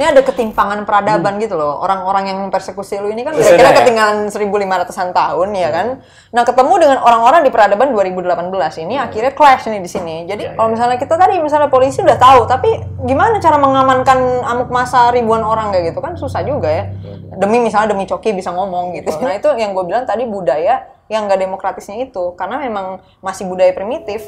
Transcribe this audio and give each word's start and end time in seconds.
ini 0.00 0.16
ada 0.16 0.24
ketimpangan 0.24 0.88
peradaban 0.88 1.36
gitu 1.36 1.60
loh. 1.60 1.76
Orang-orang 1.84 2.32
yang 2.32 2.40
mempersekusi 2.40 2.96
lu 3.04 3.12
ini 3.12 3.20
kan 3.20 3.36
kira-kira 3.36 3.68
ya? 3.68 3.76
ketinggalan 3.84 4.32
1500-an 4.32 5.12
tahun 5.12 5.48
ya 5.52 5.68
kan. 5.68 5.86
Nah, 6.32 6.42
ketemu 6.48 6.72
dengan 6.80 6.98
orang-orang 7.04 7.44
di 7.44 7.52
peradaban 7.52 7.92
2018 7.92 8.80
ini 8.80 8.96
akhirnya 8.96 9.36
clash 9.36 9.68
nih 9.68 9.84
di 9.84 9.90
sini. 9.92 10.24
Jadi 10.24 10.56
kalau 10.56 10.72
misalnya 10.72 10.96
kita 10.96 11.20
tadi 11.20 11.36
misalnya 11.36 11.68
polisi 11.68 12.00
udah 12.00 12.16
tahu, 12.16 12.48
tapi 12.48 12.80
gimana 13.04 13.44
cara 13.44 13.60
mengamankan 13.60 14.40
amuk 14.48 14.72
masa 14.72 15.12
ribuan 15.12 15.44
orang 15.44 15.68
kayak 15.68 15.92
gitu 15.92 16.00
kan 16.00 16.16
susah 16.16 16.40
juga 16.48 16.72
ya. 16.72 16.88
Demi 17.36 17.60
misalnya 17.60 17.92
demi 17.92 18.08
coki 18.08 18.32
bisa 18.32 18.56
ngomong 18.56 18.96
gitu. 18.96 19.12
Nah, 19.20 19.36
itu 19.36 19.52
yang 19.60 19.76
gue 19.76 19.84
bilang 19.84 20.08
tadi 20.08 20.24
budaya 20.24 20.88
yang 21.12 21.28
gak 21.28 21.44
demokratisnya 21.44 22.08
itu 22.08 22.32
karena 22.40 22.56
memang 22.56 23.04
masih 23.20 23.44
budaya 23.44 23.76
primitif. 23.76 24.24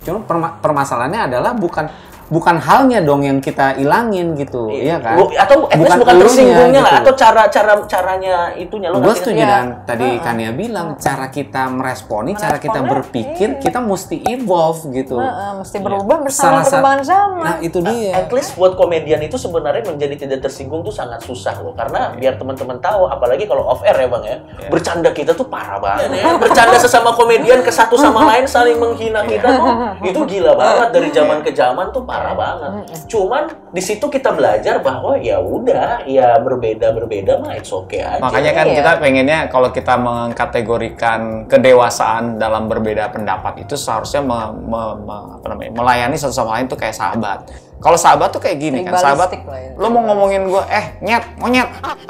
Cuma 0.00 0.24
perma- 0.24 0.56
permasalahannya 0.58 1.28
adalah 1.28 1.52
bukan 1.52 1.86
bukan 2.30 2.56
halnya 2.62 3.02
dong 3.02 3.26
yang 3.26 3.42
kita 3.42 3.74
ilangin 3.76 4.38
gitu, 4.38 4.70
iya 4.70 5.02
kan? 5.02 5.18
Bu- 5.18 5.34
atau 5.34 5.66
at 5.66 5.76
bukan, 5.76 5.98
elunya 5.98 6.18
tersinggungnya 6.22 6.80
lah 6.80 6.92
gitu. 6.94 7.02
atau 7.02 7.12
cara 7.18 7.42
cara 7.50 7.72
caranya 7.90 8.34
itunya 8.54 8.88
lo 8.88 9.02
Gue 9.02 9.14
setuju 9.18 9.42
Iya. 9.42 9.48
dan 9.50 9.66
tadi 9.82 10.08
Kania 10.22 10.50
bilang 10.54 10.94
cara 10.94 11.26
kita 11.26 11.66
meresponi, 11.66 12.38
cara 12.38 12.62
kita 12.62 12.80
berpikir, 12.86 13.58
iya. 13.58 13.60
kita 13.60 13.82
mesti 13.82 14.22
evolve 14.30 14.80
gitu. 14.94 15.18
Heeh, 15.18 15.50
mesti 15.58 15.76
berubah 15.82 16.22
bersama 16.22 16.62
perkembangan 16.62 17.02
zaman. 17.02 17.42
Nah 17.42 17.56
itu 17.58 17.78
dia. 17.82 18.12
At 18.14 18.30
least 18.30 18.54
buat 18.54 18.78
komedian 18.78 19.18
itu 19.20 19.34
sebenarnya 19.34 19.82
menjadi 19.90 20.14
tidak 20.28 20.46
tersinggung 20.46 20.84
tuh 20.84 20.92
sangat 20.92 21.18
susah 21.24 21.58
loh 21.58 21.74
karena 21.74 22.12
biar 22.14 22.36
teman-teman 22.36 22.76
tahu 22.78 23.08
apalagi 23.10 23.48
kalau 23.48 23.66
off 23.66 23.80
air 23.82 23.96
ya 23.96 24.08
bang 24.12 24.24
ya 24.28 24.36
bercanda 24.68 25.10
kita 25.10 25.32
tuh 25.32 25.48
parah 25.48 25.80
banget 25.80 26.20
ya 26.20 26.36
bercanda 26.36 26.76
sesama 26.76 27.16
komedian 27.16 27.64
ke 27.64 27.72
satu 27.72 27.96
sama 27.96 28.22
lain 28.30 28.44
saling 28.44 28.76
menghina 28.76 29.24
kita 29.24 29.48
tuh 29.50 29.72
itu 30.04 30.20
gila 30.28 30.52
banget 30.54 30.88
dari 30.92 31.08
zaman 31.10 31.40
ke 31.40 31.50
zaman 31.50 31.88
tuh 31.90 32.04
parah 32.04 32.19
banget 32.30 32.70
cuman 33.06 33.42
di 33.70 33.80
situ 33.80 34.06
kita 34.06 34.30
belajar 34.30 34.78
bahwa 34.78 35.16
ya 35.16 35.38
udah 35.38 36.04
ya 36.04 36.36
berbeda 36.36 36.90
berbeda 36.90 37.38
mah 37.38 37.52
it's 37.52 37.70
okay 37.70 38.00
aja 38.00 38.20
Makanya 38.20 38.52
kan 38.52 38.66
Iya. 38.66 38.76
kita 38.76 38.90
pengennya 38.98 39.38
kalau 39.46 39.68
kita 39.68 39.94
mengkategorikan 39.96 41.20
kedewasaan 41.46 42.36
dalam 42.36 42.66
berbeda 42.66 43.08
pendapat 43.08 43.60
itu 43.60 43.74
seharusnya 43.74 44.20
me- 44.20 44.52
me- 44.54 44.98
me- 45.00 45.28
apa 45.34 45.46
namanya, 45.48 45.70
melayani 45.72 46.14
satu 46.14 46.34
sama 46.34 46.54
lain 46.54 46.66
tuh 46.66 46.76
kayak 46.76 46.92
sahabat. 46.92 47.48
Kalau 47.78 47.96
sahabat 47.96 48.28
tuh 48.28 48.38
kayak 48.38 48.58
gini 48.58 48.82
kan, 48.82 48.92
sahabat 48.94 49.32
lah 49.32 49.56
ya. 49.56 49.72
lo 49.74 49.88
mau 49.88 50.04
ngomongin 50.04 50.44
gue, 50.46 50.62
eh 50.68 51.00
nyet, 51.00 51.24
monyet, 51.36 51.64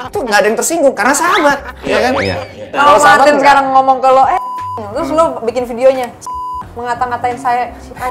tuh 0.09 0.19
nggak 0.21 0.37
ada 0.37 0.47
yang 0.47 0.57
tersinggung 0.57 0.91
karena 0.91 1.13
sahabat, 1.13 1.59
ya 1.81 1.97
kan? 2.01 2.11
Kalau 2.13 2.97
sahabat 2.97 3.17
Martin 3.17 3.31
nggak. 3.31 3.41
sekarang 3.41 3.65
ngomong 3.71 3.97
ke 3.97 4.09
lo, 4.09 4.23
eh, 4.27 4.39
terus 4.91 5.09
lo 5.09 5.23
bikin 5.41 5.63
videonya 5.63 6.11
mengata-ngatain 6.71 7.35
saya 7.35 7.63
si 7.81 7.91
a- 7.91 8.07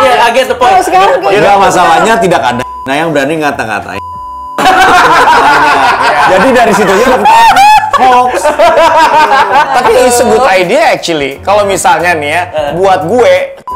ya 0.00 0.14
I 0.18 0.30
get 0.32 0.48
the 0.48 0.56
point. 0.56 0.73
Sekarang 0.84 1.18
kayak 1.24 1.40
Enggak 1.40 1.58
masalahnya 1.58 2.14
tidak 2.20 2.42
ada 2.44 2.62
nah 2.84 2.94
yang 2.94 3.08
berani 3.16 3.40
ngata-ngatain. 3.40 4.02
Jadi 6.36 6.48
dari 6.52 6.72
ketahuan 6.76 7.20
hoax. 7.96 8.44
Tapi 9.80 9.92
it's 10.04 10.20
a 10.20 10.26
good 10.26 10.44
idea 10.44 10.92
actually. 10.92 11.40
Kalau 11.40 11.64
misalnya 11.64 12.12
nih 12.12 12.30
ya, 12.30 12.42
buat 12.76 13.08
gue 13.08 13.34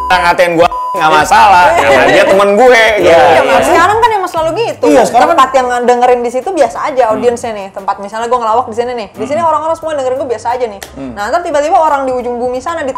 ngatain 0.09 0.57
gue 0.57 0.69
nggak 0.99 1.13
masalah, 1.15 1.79
dia 2.11 2.25
temen 2.27 2.59
gue. 2.59 2.85
gitu. 3.07 3.13
Iya, 3.13 3.61
sekarang 3.63 3.99
kan 4.03 4.11
emang 4.11 4.31
selalu 4.31 4.51
gitu. 4.67 4.85
Iya, 4.91 5.03
sekarang 5.07 5.29
tempat 5.31 5.51
yang 5.55 5.69
dengerin 5.87 6.21
di 6.27 6.31
situ 6.33 6.49
biasa 6.51 6.91
aja 6.91 7.15
audiensnya 7.15 7.53
nih. 7.55 7.69
Tempat 7.71 8.03
misalnya 8.03 8.27
gue 8.27 8.39
ngelawak 8.41 8.67
di 8.67 8.77
sini 8.77 8.93
nih. 8.97 9.09
Di 9.15 9.27
sini 9.29 9.41
orang-orang 9.45 9.77
semua 9.79 9.95
dengerin 9.95 10.19
gue 10.19 10.29
biasa 10.35 10.59
aja 10.59 10.67
nih. 10.67 10.81
Nah, 11.15 11.31
ntar 11.31 11.47
tiba-tiba 11.47 11.77
orang 11.79 12.09
di 12.09 12.13
ujung 12.17 12.41
bumi 12.41 12.59
sana 12.59 12.83
di 12.83 12.91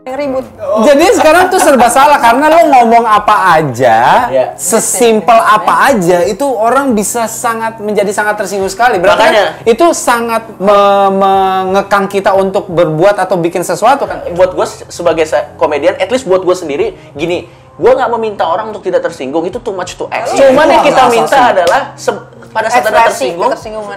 yang 0.00 0.16
ribut. 0.16 0.44
Jadi 0.80 1.06
sekarang 1.12 1.52
tuh 1.52 1.60
serba 1.60 1.92
salah 1.92 2.16
karena 2.16 2.48
lo 2.48 2.60
ngomong 2.66 3.04
apa 3.04 3.36
aja, 3.52 3.98
Iya. 4.26 4.46
sesimpel 4.56 5.36
apa 5.36 5.92
aja 5.92 6.24
itu 6.24 6.40
orang 6.42 6.96
bisa 6.96 7.28
sangat 7.28 7.76
menjadi 7.78 8.08
sangat 8.08 8.40
tersinggung 8.40 8.72
sekali. 8.72 8.96
Berarti 8.96 9.20
kan 9.20 9.28
Makanya. 9.28 9.46
itu 9.68 9.86
sangat 9.92 10.48
me- 10.56 11.12
mengekang 11.12 12.08
kita 12.08 12.32
untuk 12.32 12.66
berbuat 12.66 13.20
atau 13.20 13.36
bikin 13.36 13.60
sesuatu 13.60 14.08
kan. 14.08 14.24
buat 14.32 14.56
gue 14.56 14.66
sebagai 14.88 15.26
se- 15.26 15.52
komedian, 15.56 15.92
at 15.96 16.08
least 16.08 16.24
buat 16.24 16.40
gue 16.40 16.54
sendiri, 16.54 16.86
gini, 17.12 17.44
gue 17.80 17.92
nggak 17.96 18.10
meminta 18.12 18.44
orang 18.44 18.68
untuk 18.68 18.84
tidak 18.84 19.00
tersinggung 19.00 19.48
itu 19.48 19.56
too 19.56 19.72
much 19.72 19.96
to 19.96 20.04
ask. 20.12 20.36
Iya, 20.36 20.52
Cuman 20.52 20.68
yang 20.68 20.84
kita 20.84 21.08
asasi. 21.08 21.16
minta 21.16 21.38
adalah 21.48 21.80
se- 21.96 22.28
pada 22.50 22.68
saat 22.68 22.84
ada 22.84 23.08
tersinggung, 23.08 23.50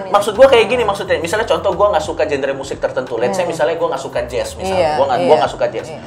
maksud 0.08 0.32
gue 0.32 0.46
kayak 0.46 0.66
gini 0.70 0.82
maksudnya, 0.86 1.18
misalnya 1.18 1.44
contoh 1.44 1.74
gue 1.74 1.86
nggak 1.90 2.04
suka 2.04 2.22
genre 2.24 2.54
musik 2.54 2.78
tertentu, 2.80 3.18
let's 3.18 3.34
say 3.34 3.44
misalnya 3.44 3.76
gue 3.76 3.88
nggak 3.90 4.00
suka 4.00 4.24
jazz 4.24 4.54
misalnya, 4.54 4.78
Iya, 4.78 4.96
gue 4.96 5.04
nggak 5.04 5.18
iya, 5.18 5.26
gua 5.26 5.36
nggak 5.42 5.52
suka 5.52 5.66
jazz. 5.68 5.88
iya. 5.90 6.00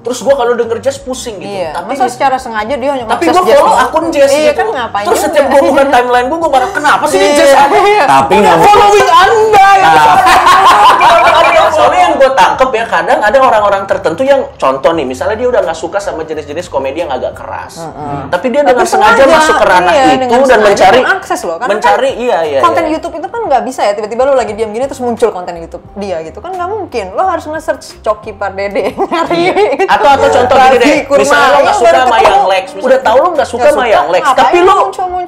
Terus 0.00 0.18
gue 0.24 0.32
kalau 0.32 0.52
denger 0.56 0.80
jazz 0.80 0.96
pusing 0.96 1.36
gitu. 1.36 1.52
Iya, 1.60 1.76
Tapi 1.76 1.92
masa 1.92 2.08
secara 2.08 2.40
sengaja 2.40 2.72
dia 2.72 2.88
hanya 2.88 3.04
tapi 3.04 3.28
gue 3.28 3.36
follow 3.36 3.76
akun 3.76 4.08
jazz 4.08 4.32
iya, 4.32 4.56
gitu. 4.56 4.64
kan 4.64 4.66
ngapain 4.72 5.04
Terus 5.04 5.20
setiap 5.20 5.44
gue 5.52 5.60
buka 5.60 5.84
timeline 5.92 6.26
gue, 6.32 6.38
gue 6.40 6.50
marah 6.50 6.70
kenapa 6.72 7.04
sih 7.04 7.20
ini 7.20 7.36
jazz 7.36 7.52
ada? 7.52 7.76
Tapi 8.08 8.34
nggak 8.40 8.58
following 8.64 9.10
anda 9.12 9.68
ya 9.76 9.92
soalnya 11.70 12.00
yang 12.02 12.14
gue 12.18 12.30
tangkep 12.32 12.69
ya 12.80 12.84
kadang 12.88 13.20
ada 13.20 13.38
orang-orang 13.44 13.84
tertentu 13.84 14.24
yang 14.24 14.48
contoh 14.56 14.96
nih 14.96 15.04
misalnya 15.04 15.36
dia 15.36 15.48
udah 15.52 15.60
nggak 15.60 15.76
suka 15.76 16.00
sama 16.00 16.24
jenis-jenis 16.24 16.72
komedi 16.72 17.04
yang 17.04 17.12
agak 17.12 17.36
keras. 17.36 17.84
Tapi 18.32 18.46
dia 18.48 18.64
dengan 18.64 18.84
Tapi 18.84 18.88
sengaja 18.88 19.24
masuk 19.28 19.54
ke 19.60 19.66
ranah 19.68 19.92
iya, 19.92 20.04
itu 20.04 20.16
dengan 20.16 20.40
dan 20.40 20.48
sengaja 20.48 20.64
mencari 20.64 21.00
mengakses 21.04 21.40
loh. 21.44 21.56
Karena 21.60 21.72
mencari 21.76 22.10
kan 22.10 22.24
iya 22.24 22.38
iya. 22.48 22.60
konten 22.64 22.84
iya. 22.88 22.92
YouTube 22.96 23.14
itu 23.20 23.28
kan 23.28 23.40
nggak 23.44 23.62
bisa 23.68 23.80
ya 23.84 23.92
tiba-tiba 23.92 24.22
lo 24.24 24.32
lagi 24.32 24.52
diam 24.56 24.70
gini 24.72 24.84
terus 24.88 25.02
muncul 25.04 25.28
konten 25.28 25.54
YouTube 25.60 25.84
dia 26.00 26.16
gitu. 26.24 26.38
Kan 26.40 26.56
nggak 26.56 26.70
mungkin. 26.70 27.06
Lo 27.12 27.24
harus 27.28 27.44
nge-search 27.44 28.00
Coki 28.00 28.32
Pardede 28.32 28.96
nyari 29.10 29.40
itu. 29.76 29.84
atau 29.84 30.08
atau 30.08 30.28
contoh 30.32 30.56
gini 30.56 30.78
deh. 30.80 30.96
Misalnya 31.20 31.48
lo 31.52 31.58
nggak 31.60 31.76
iya, 31.76 31.82
suka 31.84 31.90
sama 32.00 32.16
yang 32.24 32.40
Lex. 32.48 32.64
Udah 32.80 32.98
tahu 33.04 33.16
lo 33.20 33.28
nggak 33.36 33.48
suka 33.48 33.66
sama 33.68 33.86
yang 33.86 34.08
Lex 34.08 34.24
tapi 34.32 34.58
lo 34.64 34.78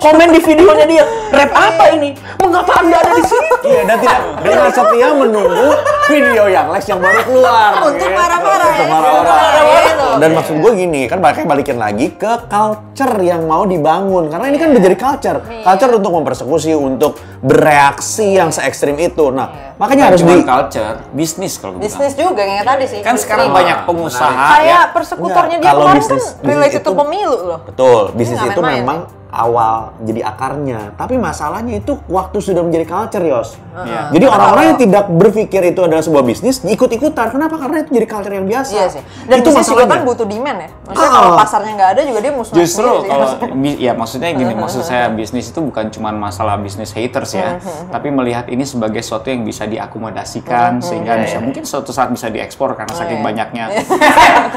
komen 0.00 0.28
di 0.32 0.41
videonya 0.41 0.86
dia 0.88 1.04
rap 1.34 1.50
apa 1.52 1.84
ini? 1.94 2.10
Mengapa 2.41 2.72
anda 2.80 2.96
ada 2.98 3.12
di 3.12 3.24
sini? 3.26 3.48
Iya, 3.62 3.82
dan 3.86 3.96
tidak 4.02 4.18
dengan 4.42 4.70
setia 4.70 5.08
menunggu 5.14 5.68
video 6.10 6.44
yang 6.48 6.66
Lex 6.70 6.82
yang 6.88 7.00
baru 7.02 7.20
keluar. 7.26 7.41
Untuk 7.42 7.98
gitu. 7.98 8.14
marah-marah, 8.14 8.69
Untuk 8.69 8.86
ya. 8.86 8.92
marah-marah. 8.92 9.62
Gitu. 9.82 10.06
Dan 10.20 10.30
maksud 10.32 10.56
gue 10.60 10.72
gini, 10.76 11.00
kan 11.06 11.19
makanya 11.19 11.47
balikin 11.48 11.76
lagi 11.76 12.06
ke 12.14 12.32
culture 12.47 13.16
yang 13.19 13.42
mau 13.44 13.64
dibangun. 13.64 14.30
Karena 14.30 14.47
ini 14.47 14.58
kan 14.60 14.70
udah 14.70 14.82
jadi 14.82 14.97
culture. 14.97 15.38
Iya. 15.42 15.64
Culture 15.66 15.92
untuk 15.97 16.12
mempersekusi, 16.14 16.72
untuk 16.72 17.12
bereaksi 17.42 18.38
yang 18.38 18.48
se 18.48 18.62
ekstrim 18.62 18.94
itu. 18.97 19.28
Iya. 19.28 19.34
Nah, 19.34 19.48
makanya 19.76 20.08
Bukan 20.08 20.14
harus 20.14 20.22
di... 20.22 20.34
culture, 20.47 20.97
bisnis 21.10 21.53
kalau 21.58 21.75
bisnis 21.76 22.14
juga 22.14 22.42
kayak 22.47 22.62
tadi 22.62 22.84
sih 22.86 23.00
Kan 23.03 23.16
sekarang 23.19 23.50
Bisnis. 23.50 23.59
banyak 23.59 23.78
pengusaha 23.82 24.30
kayak 24.54 24.62
ya. 24.62 24.80
persekutornya 24.94 25.56
dia 25.59 25.66
kalau 25.66 25.84
kemarin 25.84 25.98
kan 25.98 25.98
bisnis 25.98 26.24
related 26.38 26.80
to 26.80 26.91
itu- 26.92 27.00
pemilu 27.03 27.38
loh 27.50 27.60
Betul, 27.66 28.03
bisnis 28.14 28.38
itu 28.38 28.60
memang 28.62 28.98
awal 29.32 29.97
jadi 30.04 30.20
akarnya. 30.28 30.93
Tapi 30.94 31.16
masalahnya 31.16 31.81
itu 31.81 31.97
waktu 32.06 32.38
sudah 32.44 32.60
menjadi 32.60 32.84
culture, 32.84 33.25
Yos. 33.25 33.56
Iya. 33.72 34.12
Jadi 34.12 34.25
orang-orang 34.28 34.65
yang 34.76 34.78
tidak 34.78 35.04
berpikir 35.09 35.72
itu 35.72 35.81
adalah 35.81 36.04
sebuah 36.04 36.20
bisnis, 36.20 36.60
ikut-ikutan. 36.60 37.32
Kenapa? 37.32 37.56
Karena 37.56 37.81
itu 37.81 37.97
jadi 37.97 38.06
culture 38.06 38.34
yang 38.37 38.44
biasa. 38.44 38.71
Iya 38.76 38.87
sih. 38.92 39.03
Dan 39.25 39.41
itu 39.41 39.48
bisnis 39.48 39.69
juga 39.72 39.88
kan 39.88 40.04
butuh 40.04 40.28
demand 40.28 40.59
ya. 40.60 40.71
Maksudnya 40.84 41.10
Ah. 41.12 41.16
kalau 41.16 41.31
pasarnya 41.41 41.72
nggak 41.72 41.91
ada 41.97 42.03
juga 42.04 42.19
dia 42.21 42.32
musnah 42.32 42.56
Justru 42.60 42.88
sendiri 42.92 43.09
kalau 43.09 43.26
ya 43.88 43.92
maksudnya 43.97 44.31
gini, 44.37 44.53
maksud 44.53 44.82
saya 44.84 45.06
bisnis 45.19 45.48
itu 45.48 45.60
bukan 45.65 45.88
cuma 45.88 46.12
masalah 46.12 46.60
bisnis 46.60 46.92
haters 46.92 47.32
ya, 47.32 47.56
tapi 47.94 48.12
melihat 48.12 48.47
ini 48.53 48.69
sebagai 48.69 49.00
sesuatu 49.00 49.32
yang 49.32 49.48
bisa 49.48 49.65
diakomodasikan 49.65 50.84
sehingga 50.84 51.16
bisa 51.25 51.41
mungkin 51.41 51.65
suatu 51.65 51.91
saat 51.91 52.12
bisa 52.12 52.28
diekspor 52.28 52.76
karena 52.76 52.92
saking 52.92 53.21
iya. 53.21 53.25
banyaknya. 53.25 53.65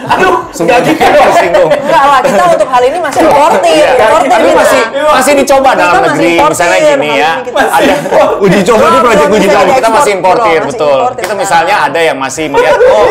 aduh 0.05 0.35
nggak 0.51 0.79
gitu 0.83 1.03
tersinggung. 1.03 1.69
Enggak 1.71 2.03
lah, 2.03 2.19
kita 2.23 2.43
untuk 2.51 2.67
hal 2.67 2.83
ini 2.83 2.97
masih 2.99 3.21
importir. 3.23 3.75
Iya, 3.75 3.89
importir. 3.95 4.64
Masih 4.65 4.81
masih 5.05 5.33
dicoba 5.37 5.69
Kita 5.69 5.79
dalam 5.79 6.01
negeri. 6.03 6.29
importir, 6.33 6.51
misalnya 6.51 6.79
gini 6.81 7.09
ya. 7.13 7.31
ada 7.55 7.93
uji 8.37 8.59
coba 8.63 8.83
Belum, 8.83 9.01
proyek 9.01 9.27
uji 9.29 9.47
coba. 9.47 9.71
kita 9.71 9.89
masih 9.89 10.11
importir 10.13 10.59
betul. 10.65 10.97
importir. 10.97 11.21
Kita 11.21 11.33
misalnya 11.37 11.75
ada 11.85 11.99
yang 12.01 12.17
masih 12.17 12.45
melihat 12.49 12.75
oh 12.93 13.05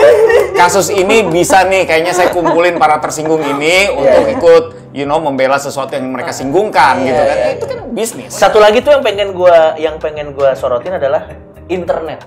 kasus 0.54 0.86
ini 0.88 1.16
bisa 1.24 1.62
nih 1.64 1.82
kayaknya 1.84 2.12
saya 2.12 2.28
kumpulin 2.28 2.74
para 2.76 2.98
tersinggung 2.98 3.40
ini 3.40 3.90
untuk 3.90 4.24
ikut 4.28 4.64
you 4.90 5.02
know 5.02 5.18
membela 5.18 5.56
sesuatu 5.56 5.94
yang 5.94 6.06
mereka 6.06 6.30
singgungkan 6.30 7.02
gitu 7.02 7.18
kan. 7.20 7.36
Iya, 7.36 7.48
itu 7.54 7.64
kan 7.64 7.78
bisnis. 7.90 8.30
Satu 8.30 8.58
lagi 8.58 8.78
tuh 8.78 8.90
yang 8.90 9.02
pengen 9.02 9.30
gua 9.30 9.74
yang 9.74 9.96
pengen 9.98 10.34
gua 10.34 10.54
sorotin 10.54 10.94
adalah 10.94 11.30
internet. 11.66 12.22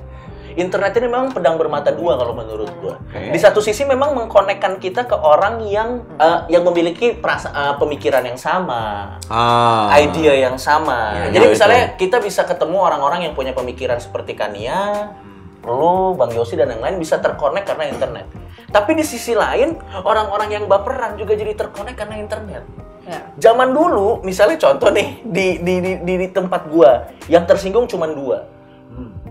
Internet 0.58 0.98
ini 0.98 1.06
memang 1.06 1.30
pedang 1.30 1.54
bermata 1.54 1.94
dua 1.94 2.18
kalau 2.18 2.34
menurut 2.34 2.66
gua. 2.82 2.98
Di 3.14 3.38
satu 3.38 3.62
sisi 3.62 3.86
memang 3.86 4.18
mengkonekkan 4.18 4.82
kita 4.82 5.06
ke 5.06 5.14
orang 5.14 5.62
yang 5.70 6.02
eh, 6.18 6.50
yang 6.50 6.66
memiliki 6.66 7.14
perasa- 7.14 7.54
eh, 7.54 7.76
pemikiran 7.78 8.26
yang 8.26 8.42
sama, 8.42 9.14
Ah. 9.30 9.94
idea 10.02 10.34
yang 10.34 10.58
sama. 10.58 11.30
Iya, 11.30 11.38
Jadi 11.38 11.46
iya, 11.46 11.54
misalnya 11.54 11.84
kita 11.94 12.18
bisa 12.18 12.42
ketemu 12.42 12.74
orang-orang 12.82 13.30
yang 13.30 13.38
punya 13.38 13.54
pemikiran 13.54 14.02
seperti 14.02 14.34
Kania, 14.34 15.14
lu, 15.62 16.18
Bang 16.18 16.34
Yosi 16.34 16.58
dan 16.58 16.74
yang 16.74 16.82
lain 16.82 16.98
bisa 16.98 17.22
terkonek 17.22 17.62
karena 17.62 17.94
internet. 17.94 18.26
Tapi 18.74 18.98
di 18.98 19.06
sisi 19.06 19.38
lain, 19.38 19.78
orang-orang 20.02 20.58
yang 20.58 20.66
baperan 20.66 21.22
juga 21.22 21.38
jadi 21.38 21.54
terkonek 21.54 21.94
karena 21.94 22.18
internet. 22.18 22.66
Ya. 23.06 23.22
Zaman 23.40 23.72
dulu, 23.72 24.20
misalnya 24.26 24.58
contoh 24.58 24.90
nih 24.90 25.22
di 25.22 25.62
di 25.62 25.76
di, 25.80 25.92
di, 26.02 26.14
di 26.18 26.28
tempat 26.28 26.66
gua 26.68 27.08
yang 27.30 27.46
tersinggung 27.46 27.86
cuma 27.86 28.10
dua. 28.10 28.57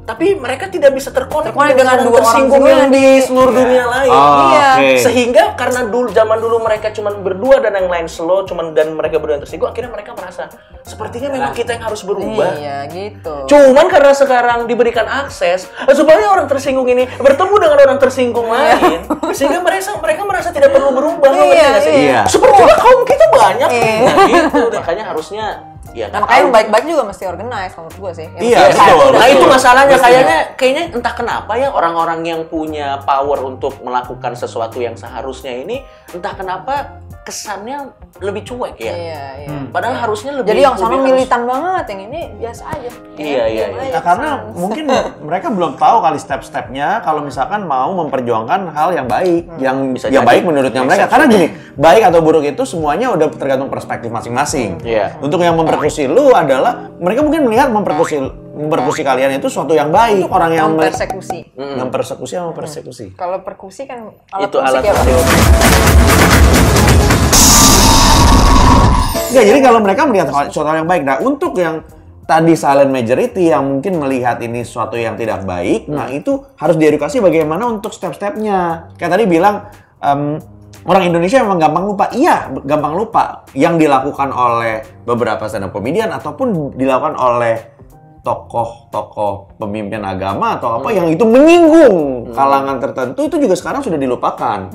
Tapi 0.06 0.38
mereka 0.38 0.70
tidak 0.70 0.94
bisa 0.94 1.10
terkonek, 1.10 1.50
Terkonek 1.50 1.74
dengan 1.74 1.98
dua 2.06 2.22
orang 2.22 2.22
tersinggung 2.22 2.62
yang 2.62 2.86
di 2.94 3.18
seluruh 3.18 3.50
dunia 3.50 3.84
lain. 3.90 4.10
Oh, 4.14 4.54
Iya. 4.54 4.68
oke. 4.78 4.90
Sehingga 5.02 5.44
karena 5.58 5.82
dulu 5.90 6.14
zaman 6.14 6.38
dulu 6.38 6.62
mereka 6.62 6.94
cuma 6.94 7.10
berdua 7.10 7.58
dan 7.58 7.74
yang 7.74 7.90
lain 7.90 8.06
slow, 8.06 8.46
cuman 8.46 8.70
dan 8.70 8.94
mereka 8.94 9.18
berdua 9.18 9.34
yang 9.34 9.42
tersinggung, 9.42 9.66
akhirnya 9.66 9.90
mereka 9.90 10.14
merasa 10.14 10.46
sepertinya 10.86 11.34
memang 11.34 11.50
kita 11.50 11.74
yang 11.74 11.90
harus 11.90 12.06
berubah. 12.06 12.54
Iya, 12.54 12.86
gitu. 12.86 13.50
Cuman 13.50 13.90
karena 13.90 14.14
sekarang 14.14 14.70
diberikan 14.70 15.10
akses 15.10 15.66
supaya 15.90 16.30
orang 16.30 16.46
tersinggung 16.46 16.86
ini 16.86 17.10
bertemu 17.18 17.54
dengan 17.58 17.78
orang 17.82 17.98
tersinggung 17.98 18.46
lain, 18.46 19.10
sehingga 19.34 19.58
mereka 19.58 19.90
mereka 19.98 20.22
merasa 20.22 20.54
tidak 20.54 20.70
perlu 20.70 20.94
berubah. 20.94 21.34
Iya, 21.34 21.70
iya. 21.82 22.20
Sepertinya 22.30 22.78
kaum 22.78 23.02
kita 23.02 23.26
banyak. 23.34 23.68
Iya. 23.74 23.98
Nah, 24.06 24.16
gitu. 24.30 24.62
Makanya 24.70 25.04
harusnya 25.10 25.65
ya 25.96 26.06
Nah, 26.12 26.20
makanya 26.22 26.40
yang 26.44 26.52
baik-baik 26.52 26.84
juga 26.84 27.02
mesti 27.08 27.24
organize 27.24 27.72
menurut 27.72 27.96
gue 27.96 28.12
sih. 28.12 28.26
Yang 28.36 28.42
Iya, 28.44 28.58
mesti 28.68 28.84
betul. 28.84 29.10
Nah 29.16 29.28
itu 29.32 29.44
masalahnya 29.48 29.96
Betul. 29.96 30.04
kayaknya 30.04 30.38
kayaknya 30.60 30.84
entah 30.92 31.14
kenapa 31.16 31.52
ya 31.56 31.68
orang-orang 31.72 32.20
yang 32.28 32.40
punya 32.44 33.00
power 33.08 33.38
untuk 33.48 33.80
melakukan 33.80 34.36
sesuatu 34.36 34.76
yang 34.76 34.92
seharusnya 34.92 35.56
ini 35.56 35.80
entah 36.12 36.36
kenapa 36.36 37.00
kesannya 37.26 37.90
lebih 38.22 38.46
cuek 38.46 38.78
ya. 38.78 38.94
Iya, 38.94 39.22
iya. 39.42 39.48
Padahal 39.66 39.98
harusnya 39.98 40.30
lebih 40.32 40.46
Jadi 40.48 40.60
yang 40.62 40.72
sana 40.72 40.86
lebih 40.86 40.94
harus- 40.96 41.10
militan 41.10 41.42
banget, 41.42 41.84
yang 41.90 42.00
ini 42.06 42.20
biasa 42.38 42.62
aja. 42.64 42.90
Iya, 43.18 43.26
Ya, 43.26 43.44
iya, 43.44 43.44
iya. 43.44 43.64
aja, 43.66 43.90
Ya, 43.90 44.00
karena 44.00 44.28
mungkin 44.54 44.84
mereka 45.26 45.46
belum 45.50 45.74
tahu 45.74 45.96
kali 46.00 46.16
step-stepnya 46.16 47.02
kalau 47.02 47.20
misalkan 47.20 47.66
mau 47.66 47.90
memperjuangkan 47.92 48.70
hal 48.70 48.94
yang 48.94 49.06
baik, 49.06 49.42
yang 49.58 49.76
Bisa 49.90 50.06
yang 50.08 50.22
jadi. 50.22 50.30
baik 50.30 50.42
menurutnya 50.46 50.82
mereka. 50.82 51.10
Karena 51.10 51.26
gini, 51.26 51.46
baik 51.74 52.02
atau 52.06 52.20
buruk 52.22 52.46
itu 52.46 52.62
semuanya 52.62 53.10
udah 53.10 53.26
tergantung 53.28 53.68
perspektif 53.68 54.08
masing-masing. 54.08 54.78
Iya. 54.80 55.18
Untuk 55.18 55.42
yang 55.42 55.58
memperkusi 55.58 56.06
lu 56.06 56.30
adalah 56.30 56.94
mereka 56.96 57.20
mungkin 57.20 57.42
melihat 57.42 57.68
memperkusi 57.68 58.22
memperkusi 58.56 59.04
kalian 59.04 59.36
itu 59.36 59.52
suatu 59.52 59.76
yang 59.76 59.92
baik, 59.92 60.32
orang 60.32 60.48
yang 60.50 60.72
me- 60.72 60.88
persekusi. 60.88 61.44
mempersekusi 61.52 62.32
sama 62.32 62.56
persekusi. 62.56 63.12
Kalau 63.12 63.44
perkusi 63.44 63.84
kan 63.84 64.08
alat 64.32 64.48
itu 64.48 64.56
musik 64.56 64.80
alat 64.80 65.04
ya. 65.04 66.85
Enggak, 69.16 69.44
jadi 69.52 69.58
kalau 69.60 69.80
mereka 69.82 70.02
melihat 70.08 70.28
suatu 70.52 70.68
hal 70.68 70.84
yang 70.84 70.88
baik. 70.88 71.02
Nah, 71.04 71.16
untuk 71.20 71.52
yang 71.58 71.84
tadi 72.26 72.52
silent 72.58 72.90
majority 72.90 73.54
yang 73.54 73.62
mungkin 73.64 74.02
melihat 74.02 74.42
ini 74.42 74.66
suatu 74.66 74.98
yang 74.98 75.14
tidak 75.14 75.46
baik, 75.46 75.86
nah 75.86 76.10
itu 76.10 76.42
harus 76.58 76.74
diedukasi 76.74 77.22
bagaimana 77.22 77.70
untuk 77.70 77.94
step-stepnya. 77.94 78.90
Kayak 78.98 79.12
tadi 79.14 79.24
bilang, 79.30 79.70
em, 80.02 80.42
orang 80.86 81.02
Indonesia 81.06 81.42
memang 81.42 81.58
gampang 81.62 81.84
lupa. 81.86 82.04
Iya, 82.14 82.50
gampang 82.66 82.94
lupa. 82.98 83.46
Yang 83.54 83.86
dilakukan 83.86 84.28
oleh 84.34 84.82
beberapa 85.06 85.46
stand 85.46 85.70
up 85.70 85.72
comedian 85.74 86.10
ataupun 86.10 86.74
dilakukan 86.74 87.14
oleh 87.14 87.76
tokoh-tokoh 88.26 89.54
pemimpin 89.54 90.02
agama 90.02 90.58
atau 90.58 90.82
apa 90.82 90.90
yang 90.90 91.06
itu 91.06 91.22
menyinggung 91.22 92.26
kalangan 92.34 92.82
tertentu 92.82 93.30
itu 93.30 93.38
juga 93.38 93.54
sekarang 93.54 93.86
sudah 93.86 93.94
dilupakan. 93.94 94.66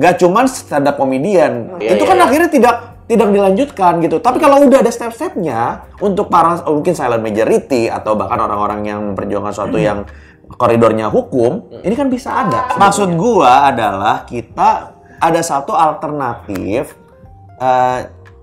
Gak 0.00 0.24
cuman 0.24 0.48
stand 0.48 0.88
up 0.88 0.96
comedian. 0.96 1.76
Iya, 1.76 2.00
itu 2.00 2.04
iya, 2.08 2.08
kan 2.08 2.16
iya. 2.16 2.24
akhirnya 2.24 2.48
tidak 2.48 2.93
tidak 3.04 3.28
dilanjutkan 3.28 4.00
gitu. 4.00 4.16
Tapi 4.20 4.40
kalau 4.40 4.64
udah 4.64 4.80
ada 4.80 4.88
step-stepnya 4.88 5.92
untuk 6.00 6.32
para 6.32 6.64
mungkin 6.64 6.96
silent 6.96 7.20
majority 7.20 7.92
atau 7.92 8.16
bahkan 8.16 8.40
orang-orang 8.40 8.80
yang 8.88 9.00
memperjuangkan 9.12 9.52
sesuatu 9.52 9.76
yang 9.76 10.08
koridornya 10.56 11.12
hukum, 11.12 11.68
ini 11.84 11.94
kan 11.96 12.08
bisa 12.08 12.32
ada. 12.32 12.76
Maksud 12.80 13.16
gua 13.16 13.68
adalah 13.68 14.24
kita 14.24 14.96
ada 15.20 15.40
satu 15.40 15.72
alternatif 15.72 16.96
eh, 17.60 17.98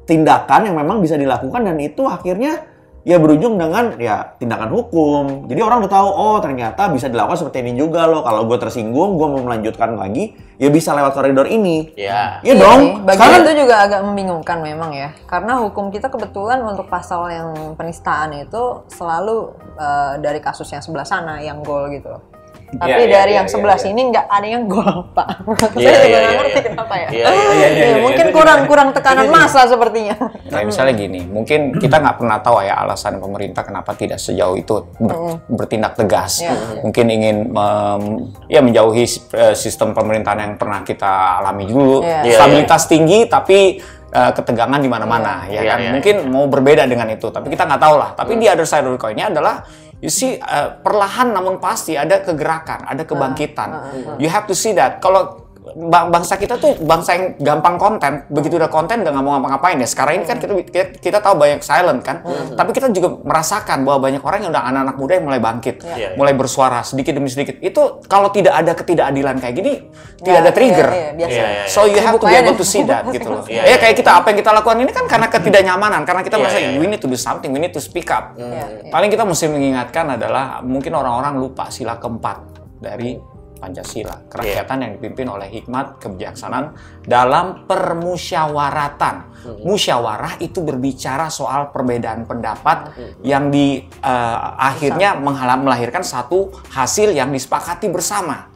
tindakan 0.06 0.69
yang 0.69 0.75
memang 0.78 1.02
bisa 1.02 1.18
dilakukan 1.18 1.62
dan 1.62 1.78
itu 1.78 2.06
akhirnya 2.06 2.70
ya 3.01 3.18
berujung 3.18 3.57
dengan 3.57 3.98
ya 3.98 4.38
tindakan 4.38 4.69
hukum. 4.69 5.50
Jadi 5.50 5.59
orang 5.62 5.81
udah 5.86 5.92
tahu 5.92 6.09
oh 6.09 6.38
ternyata 6.38 6.89
bisa 6.94 7.09
dilakukan 7.09 7.38
seperti 7.42 7.65
ini 7.65 7.74
juga 7.77 8.06
loh. 8.06 8.21
Kalau 8.21 8.45
gue 8.45 8.57
tersinggung, 8.62 9.18
gue 9.18 9.27
mau 9.27 9.42
melanjutkan 9.42 9.98
lagi, 9.98 10.38
ya 10.62 10.69
bisa 10.69 10.94
lewat 10.94 11.18
koridor 11.18 11.50
ini. 11.50 11.94
Ya. 11.98 12.39
Iya 12.45 12.51
Iya 12.51 12.53
dong. 12.62 12.81
Bagian 13.07 13.18
Sekarang 13.18 13.42
itu 13.42 13.53
juga 13.65 13.75
agak 13.88 14.01
membingungkan 14.06 14.57
memang 14.62 14.92
ya. 14.94 15.09
Karena 15.25 15.57
hukum 15.63 15.89
kita 15.89 16.12
kebetulan 16.12 16.62
untuk 16.62 16.88
pasal 16.92 17.31
yang 17.31 17.50
penistaan 17.80 18.36
itu 18.38 18.86
selalu 18.92 19.56
eh, 19.80 20.13
dari 20.21 20.39
kasus 20.44 20.69
yang 20.69 20.83
sebelah 20.83 21.07
sana 21.07 21.42
yang 21.42 21.63
gol 21.65 21.89
gitu 21.89 22.12
loh. 22.12 22.31
Tapi 22.71 22.88
Iya, 22.88 22.97
iya, 23.03 23.07
dari 23.12 23.31
iya, 23.35 23.38
yang 23.38 23.47
iya, 23.47 23.53
sebelah 23.53 23.75
iya. 23.75 23.83
sini 23.83 24.01
nggak 24.07 24.25
ada 24.27 24.47
yang 24.47 24.63
gol, 24.65 24.95
Pak. 25.12 25.27
Iya, 25.75 25.89
Saya 25.91 26.00
juga 26.00 26.07
iya, 26.07 26.07
nggak 26.07 26.21
iya, 26.23 26.39
ngerti 26.39 26.51
iya. 26.56 26.63
kenapa 26.65 26.94
ya. 26.95 27.09
Iya, 27.12 27.25
iya, 27.25 27.27
iya, 27.51 27.68
Ya, 27.68 27.68
iya, 27.91 27.97
mungkin 28.07 28.25
itu 28.25 28.33
kurang 28.33 28.59
juga. 28.59 28.69
kurang 28.69 28.88
tekanan 28.91 29.27
massa 29.27 29.62
sepertinya. 29.65 30.15
Kayak 30.47 30.65
misalnya 30.65 30.94
gini, 30.94 31.21
mungkin 31.25 31.59
kita 31.75 31.95
nggak 31.97 32.15
pernah 32.18 32.38
tahu 32.39 32.56
ya 32.62 32.75
alasan 32.77 33.13
pemerintah 33.18 33.62
kenapa 33.62 33.91
tidak 33.94 34.18
sejauh 34.18 34.56
itu 34.56 34.73
ber- 34.97 35.19
bertindak 35.47 35.94
tegas. 35.95 36.39
Iya. 36.39 36.56
Mungkin 36.79 37.06
ingin 37.07 37.35
mem- 37.47 38.18
ya 38.47 38.59
menjauhi 38.59 39.03
eh, 39.33 39.53
sistem 39.53 39.91
pemerintahan 39.91 40.39
yang 40.39 40.53
pernah 40.56 40.79
kita 40.81 41.12
alami 41.38 41.67
dulu. 41.67 42.01
Iya. 42.01 42.24
Iya, 42.24 42.35
Stabilitas 42.38 42.81
tinggi 42.85 43.19
tapi 43.25 43.83
eh, 44.07 44.31
ketegangan 44.33 44.79
di 44.79 44.88
mana-mana, 44.88 45.44
ya 45.45 45.59
Iya, 45.59 45.62
kan? 45.67 45.77
iya, 45.77 45.91
Mungkin 45.91 46.15
mau 46.27 46.47
berbeda 46.47 46.83
dengan 46.83 47.07
itu, 47.07 47.27
tapi 47.27 47.47
kita 47.47 47.63
nggak 47.63 47.79
tahu 47.79 47.95
lah. 47.95 48.12
Tapi 48.12 48.35
di 48.35 48.47
other 48.47 48.63
side 48.63 48.83
of 48.83 48.91
the 48.91 49.00
coin-nya 49.00 49.27
adalah 49.27 49.63
You 50.01 50.09
see, 50.09 50.42
eh, 50.42 50.69
perlahan 50.81 51.30
namun 51.30 51.62
pasti 51.62 51.94
ada 51.94 52.25
kegerakan, 52.25 52.89
ada 52.89 53.06
kebangkitan. 53.06 53.69
You 54.18 54.33
have 54.33 54.50
to 54.50 54.57
see 54.57 54.74
that. 54.74 54.98
Kalau 54.98 55.40
bangsa 55.86 56.42
kita 56.42 56.58
tuh 56.58 56.74
bangsa 56.81 57.13
yang 57.13 57.25
gampang 57.38 57.78
konten, 57.78 58.25
begitu 58.34 58.58
udah 58.58 58.66
konten 58.68 59.06
udah 59.06 59.13
nggak 59.13 59.25
mau 59.25 59.38
ngapa-ngapain 59.38 59.78
ya. 59.78 59.86
Sekarang 59.86 60.18
ini 60.18 60.25
kan 60.25 60.42
kita, 60.42 60.54
kita 60.58 60.86
kita 60.98 61.18
tahu 61.22 61.38
banyak 61.38 61.62
silent 61.62 62.02
kan, 62.02 62.25
tapi 62.58 62.74
kita 62.74 62.90
juga 62.90 63.22
merasakan 63.22 63.86
bahwa 63.86 64.10
banyak 64.10 64.22
orang 64.25 64.40
yang 64.42 64.52
udah 64.52 64.63
anak-anak 64.66 64.96
muda 64.98 65.13
yang 65.22 65.25
mulai 65.30 65.38
bangkit, 65.42 65.75
Iya. 65.86 66.18
mulai 66.18 66.34
bersuara 66.34 66.81
sedikit 66.81 67.13
demi 67.13 67.30
sedikit. 67.30 67.62
Itu 67.62 68.02
kalau 68.10 68.34
tidak 68.34 68.58
ada 68.58 68.74
ketidakadilan 68.74 69.38
kayak 69.38 69.56
gini, 69.56 69.74
tidak 70.18 70.34
Ya, 70.34 70.42
ada 70.42 70.52
trigger. 70.52 70.88
iya, 70.90 70.98
iya, 70.98 71.12
biasa. 71.13 71.31
Iya, 71.31 71.46
iya, 71.46 71.62
iya. 71.62 71.69
So 71.69 71.81
you 71.86 72.00
have 72.02 72.18
to 72.18 72.25
be 72.25 72.36
able 72.36 72.58
to 72.58 72.66
see 72.66 72.81
that 72.90 73.06
gitu 73.13 73.28
loh. 73.30 73.44
Iya, 73.52 73.62
ya 73.62 73.69
iya, 73.69 73.78
kayak 73.78 73.94
iya. 73.94 74.00
kita 74.02 74.12
apa 74.18 74.25
yang 74.34 74.38
kita 74.42 74.52
lakukan 74.56 74.78
ini 74.81 74.92
kan 74.96 75.06
karena 75.06 75.28
ketidaknyamanan, 75.30 76.02
karena 76.10 76.22
kita 76.25 76.36
Iya, 76.38 76.42
merasa 76.42 76.58
iya, 76.58 76.69
iya. 76.74 76.80
we 76.81 76.88
need 76.90 77.02
to 77.02 77.10
do 77.10 77.18
something, 77.19 77.54
we 77.54 77.62
need 77.62 77.74
to 77.75 77.81
speak 77.84 78.10
up. 78.10 78.34
Iya, 78.34 78.50
iya. 78.81 78.90
Paling 78.90 79.10
kita 79.13 79.24
mesti 79.30 79.46
mengingatkan 79.46 80.18
adalah 80.18 80.66
mungkin 80.66 80.98
orang-orang 80.98 81.38
lupa 81.38 81.69
sila 81.69 82.02
keempat 82.02 82.38
dari 82.81 83.13
Pancasila, 83.62 84.25
kerakyatan 84.25 84.78
yang 84.81 84.92
dipimpin 84.98 85.30
oleh 85.30 85.46
hikmat 85.48 86.02
kebijaksanaan 86.02 86.74
dalam 87.06 87.69
permusyawaratan. 87.69 89.16
Musyawarah 89.62 90.38
itu 90.38 90.62
berbicara 90.62 91.30
soal 91.30 91.70
perbedaan 91.70 92.25
pendapat 92.25 92.94
yang 93.22 93.50
di 93.50 93.82
eh, 93.86 94.38
akhirnya 94.58 95.13
menghala- 95.15 95.58
melahirkan 95.58 96.01
satu 96.01 96.50
hasil 96.70 97.10
yang 97.12 97.30
disepakati 97.30 97.86
bersama. 97.88 98.50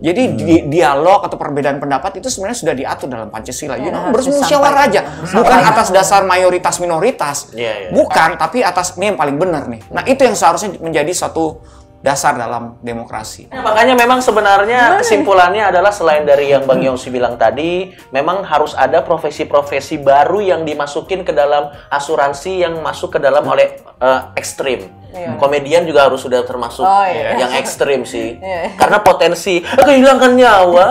Jadi 0.00 0.22
di- 0.40 0.64
dialog 0.72 1.26
atau 1.26 1.36
perbedaan 1.36 1.76
pendapat 1.76 2.16
itu 2.16 2.32
sebenarnya 2.32 2.56
sudah 2.56 2.72
diatur 2.72 3.10
dalam 3.10 3.28
Pancasila. 3.28 3.76
You 3.76 3.90
know, 3.90 4.08
harus 4.08 4.24
bermusyawarah 4.24 4.82
aja, 4.88 5.00
bukan 5.34 5.60
atas 5.60 5.88
dasar 5.90 6.22
mayoritas 6.24 6.80
minoritas. 6.80 7.50
Iya, 7.52 7.72
iya. 7.76 7.88
Bukan, 7.92 8.38
tapi 8.40 8.64
atas 8.64 8.96
ini 8.96 9.12
yang 9.12 9.18
paling 9.18 9.36
benar 9.36 9.68
nih. 9.68 9.82
Nah, 9.90 10.06
itu 10.06 10.22
yang 10.22 10.32
seharusnya 10.32 10.78
menjadi 10.80 11.12
satu 11.12 11.60
dasar 12.00 12.32
dalam 12.36 12.80
demokrasi. 12.80 13.52
Ya, 13.52 13.60
makanya 13.60 13.92
memang 13.92 14.24
sebenarnya 14.24 14.96
kesimpulannya 15.04 15.68
adalah 15.68 15.92
selain 15.92 16.24
dari 16.24 16.48
yang 16.48 16.64
Bang 16.64 16.80
Yongsi 16.80 17.12
bilang 17.12 17.36
tadi, 17.36 17.92
memang 18.08 18.40
harus 18.44 18.72
ada 18.72 19.04
profesi-profesi 19.04 20.00
baru 20.00 20.40
yang 20.40 20.64
dimasukin 20.64 21.28
ke 21.28 21.32
dalam 21.36 21.68
asuransi 21.92 22.64
yang 22.64 22.80
masuk 22.80 23.16
ke 23.16 23.18
dalam 23.20 23.44
oleh 23.44 23.76
eh, 24.00 24.20
ekstrim. 24.36 24.88
Iya. 25.10 25.34
Komedian 25.42 25.82
juga 25.90 26.06
harus 26.06 26.22
sudah 26.22 26.46
termasuk 26.46 26.86
Oh, 26.86 27.02
iya. 27.02 27.34
yang 27.34 27.50
ekstrim 27.58 28.06
sih. 28.06 28.38
Iya. 28.38 28.78
Karena 28.78 29.02
potensi 29.02 29.58
eh, 29.58 29.84
kehilangan 29.84 30.38
nyawa 30.38 30.84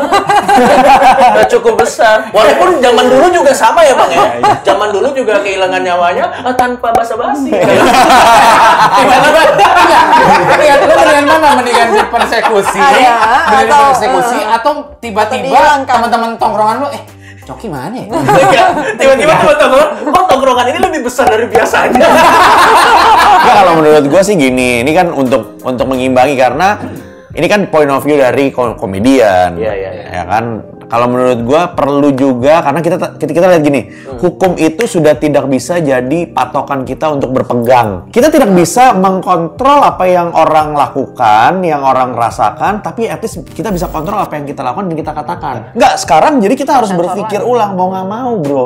cukup 1.47 1.79
besar. 1.79 2.27
Walaupun 2.35 2.83
zaman 2.83 3.07
dulu 3.07 3.31
juga 3.31 3.55
sama 3.55 3.79
ya 3.81 3.95
Bang 3.95 4.11
ya. 4.11 4.27
Zaman 4.67 4.91
dulu 4.91 5.15
juga 5.15 5.39
kehilangan 5.39 5.81
nyawanya 5.81 6.25
eh, 6.51 6.55
tanpa 6.59 6.91
basa-basi. 6.91 7.49
Iya, 10.59 10.73
lu 10.77 10.85
mendingan 10.87 11.25
mana? 11.25 11.47
Mendingan 11.57 11.87
dipersekusi, 11.93 12.79
Iya, 12.79 13.13
mendingan 13.15 13.65
atau, 13.65 13.81
dipersekusi, 13.87 14.37
eh, 14.37 14.47
atau 14.49 14.71
tiba-tiba 14.99 15.59
teman-teman 15.83 16.29
tongkrongan 16.35 16.75
lu, 16.79 16.87
eh, 16.91 17.01
Coki 17.41 17.65
mana 17.65 17.95
ya? 17.95 18.05
Iya, 18.53 18.65
tiba-tiba 18.95 19.33
teman-teman, 19.35 19.87
oh 20.07 20.23
tongkrongan 20.25 20.65
ini 20.69 20.79
lebih 20.79 21.01
besar 21.03 21.25
dari 21.25 21.45
biasanya. 21.45 21.97
Enggak, 23.39 23.55
kalau 23.55 23.73
menurut 23.77 24.05
gue 24.05 24.21
sih 24.21 24.35
gini, 24.35 24.83
ini 24.83 24.91
kan 24.91 25.09
untuk 25.09 25.57
untuk 25.61 25.85
mengimbangi 25.87 26.35
karena 26.35 26.77
ini 27.31 27.47
kan 27.47 27.65
point 27.67 27.89
of 27.89 28.03
view 28.03 28.15
dari 28.15 28.51
ko- 28.51 28.75
komedian, 28.75 29.55
Iya, 29.55 29.73
iya, 29.73 29.89
iya. 29.91 30.05
ya 30.11 30.23
kan. 30.27 30.45
Kalau 30.89 31.05
menurut 31.05 31.39
gua 31.45 31.69
perlu 31.77 32.09
juga 32.17 32.65
karena 32.65 32.81
kita 32.81 32.97
kita, 33.21 33.31
kita 33.31 33.45
lihat 33.45 33.61
gini, 33.61 33.81
hukum 34.17 34.57
itu 34.57 34.89
sudah 34.89 35.13
tidak 35.21 35.45
bisa 35.45 35.77
jadi 35.77 36.19
patokan 36.33 36.81
kita 36.81 37.13
untuk 37.13 37.29
berpegang. 37.29 38.09
Kita 38.09 38.33
tidak 38.33 38.49
bisa 38.57 38.97
mengkontrol 38.97 39.85
apa 39.85 40.09
yang 40.09 40.33
orang 40.33 40.73
lakukan, 40.73 41.61
yang 41.61 41.85
orang 41.85 42.17
rasakan, 42.17 42.81
tapi 42.81 43.05
at 43.05 43.21
least 43.21 43.45
kita 43.53 43.69
bisa 43.69 43.85
kontrol 43.93 44.17
apa 44.17 44.41
yang 44.41 44.49
kita 44.49 44.65
lakukan 44.65 44.89
dan 44.89 44.97
kita 44.97 45.11
katakan. 45.13 45.55
Enggak, 45.77 45.93
sekarang 46.01 46.41
jadi 46.41 46.55
kita 46.57 46.71
harus 46.81 46.89
berpikir 46.89 47.45
ulang 47.45 47.77
mau 47.77 47.93
nggak 47.93 48.07
mau, 48.09 48.31
Bro. 48.41 48.65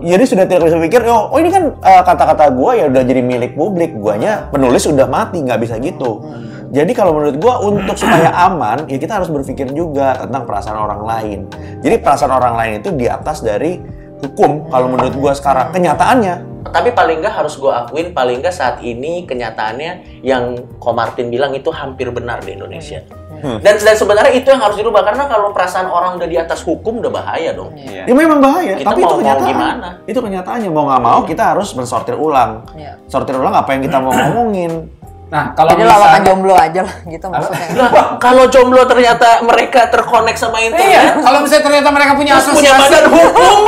Jadi 0.00 0.24
sudah 0.24 0.48
tidak 0.48 0.72
bisa 0.72 0.78
pikir, 0.80 1.04
oh, 1.04 1.36
oh 1.36 1.38
ini 1.42 1.52
kan 1.52 1.68
eh, 1.84 2.02
kata-kata 2.02 2.48
gua 2.56 2.80
ya 2.80 2.88
udah 2.88 3.02
jadi 3.04 3.20
milik 3.20 3.52
publik, 3.52 3.92
guanya 3.92 4.48
penulis 4.48 4.88
udah 4.88 5.04
mati, 5.04 5.44
nggak 5.44 5.60
bisa 5.60 5.76
gitu. 5.84 6.24
Jadi 6.68 6.92
kalau 6.92 7.16
menurut 7.16 7.36
gua 7.40 7.64
untuk 7.64 7.96
supaya 7.96 8.28
aman, 8.28 8.84
ya 8.84 9.00
kita 9.00 9.16
harus 9.16 9.32
berpikir 9.32 9.72
juga 9.72 10.20
tentang 10.20 10.44
perasaan 10.44 10.76
orang 10.76 11.00
lain. 11.00 11.38
Jadi 11.80 11.96
perasaan 12.00 12.32
orang 12.32 12.54
lain 12.60 12.72
itu 12.84 12.90
di 12.92 13.08
atas 13.08 13.40
dari 13.40 13.80
hukum 14.18 14.68
kalau 14.68 14.92
menurut 14.92 15.14
gua 15.16 15.32
sekarang 15.32 15.72
kenyataannya. 15.72 16.60
Tapi 16.68 16.92
paling 16.92 17.24
nggak 17.24 17.32
harus 17.32 17.56
gue 17.56 17.70
akuin, 17.72 18.12
paling 18.12 18.44
nggak 18.44 18.52
saat 18.52 18.84
ini 18.84 19.24
kenyataannya 19.24 20.20
yang 20.20 20.58
Ko 20.76 20.92
Martin 20.92 21.32
bilang 21.32 21.56
itu 21.56 21.72
hampir 21.72 22.12
benar 22.12 22.44
di 22.44 22.52
Indonesia. 22.52 23.00
Dan, 23.38 23.78
dan 23.78 23.94
sebenarnya 23.94 24.34
itu 24.34 24.50
yang 24.50 24.58
harus 24.58 24.74
dirubah 24.74 25.06
karena 25.06 25.30
kalau 25.30 25.54
perasaan 25.54 25.86
orang 25.86 26.18
udah 26.18 26.26
di 26.26 26.34
atas 26.34 26.58
hukum 26.66 26.98
udah 26.98 27.06
bahaya 27.08 27.54
dong. 27.54 27.70
Iya. 27.78 28.10
Ya 28.10 28.14
memang 28.14 28.42
bahaya, 28.42 28.74
Kita 28.74 28.90
tapi 28.90 29.00
mau- 29.00 29.06
itu 29.06 29.14
mau 29.14 29.20
kenyataan. 29.22 29.46
gimana? 29.46 29.88
Itu 30.10 30.18
kenyataannya 30.18 30.70
mau 30.74 30.84
nggak 30.90 31.02
mau 31.06 31.20
kita 31.22 31.42
harus 31.54 31.68
mensortir 31.78 32.18
ulang. 32.18 32.66
Iya. 32.74 32.98
Sortir 33.06 33.38
ulang 33.38 33.54
apa 33.54 33.70
yang 33.78 33.82
kita 33.86 34.02
mau 34.02 34.10
ngomongin. 34.10 34.90
Nah, 35.28 35.52
kalau 35.52 35.76
Jadi 35.76 35.84
lawakan 35.84 36.00
misalnya 36.08 36.24
jomblo 36.24 36.54
aja 36.56 36.80
lah 36.88 36.96
gitu 37.04 37.26
maksudnya. 37.28 37.68
Lah, 37.76 37.90
kalau 38.16 38.44
jomblo 38.48 38.82
ternyata 38.88 39.44
mereka 39.44 39.80
terkonek 39.92 40.40
sama 40.40 40.56
Iya, 40.56 40.72
internet, 40.72 41.20
kalau 41.20 41.38
misalnya 41.44 41.64
ternyata 41.68 41.88
mereka 41.92 42.12
punya 42.16 42.32
terus 42.40 42.56
punya 42.56 42.72
asosiasi 42.72 42.88
badan 42.88 43.04
hukum, 43.12 43.58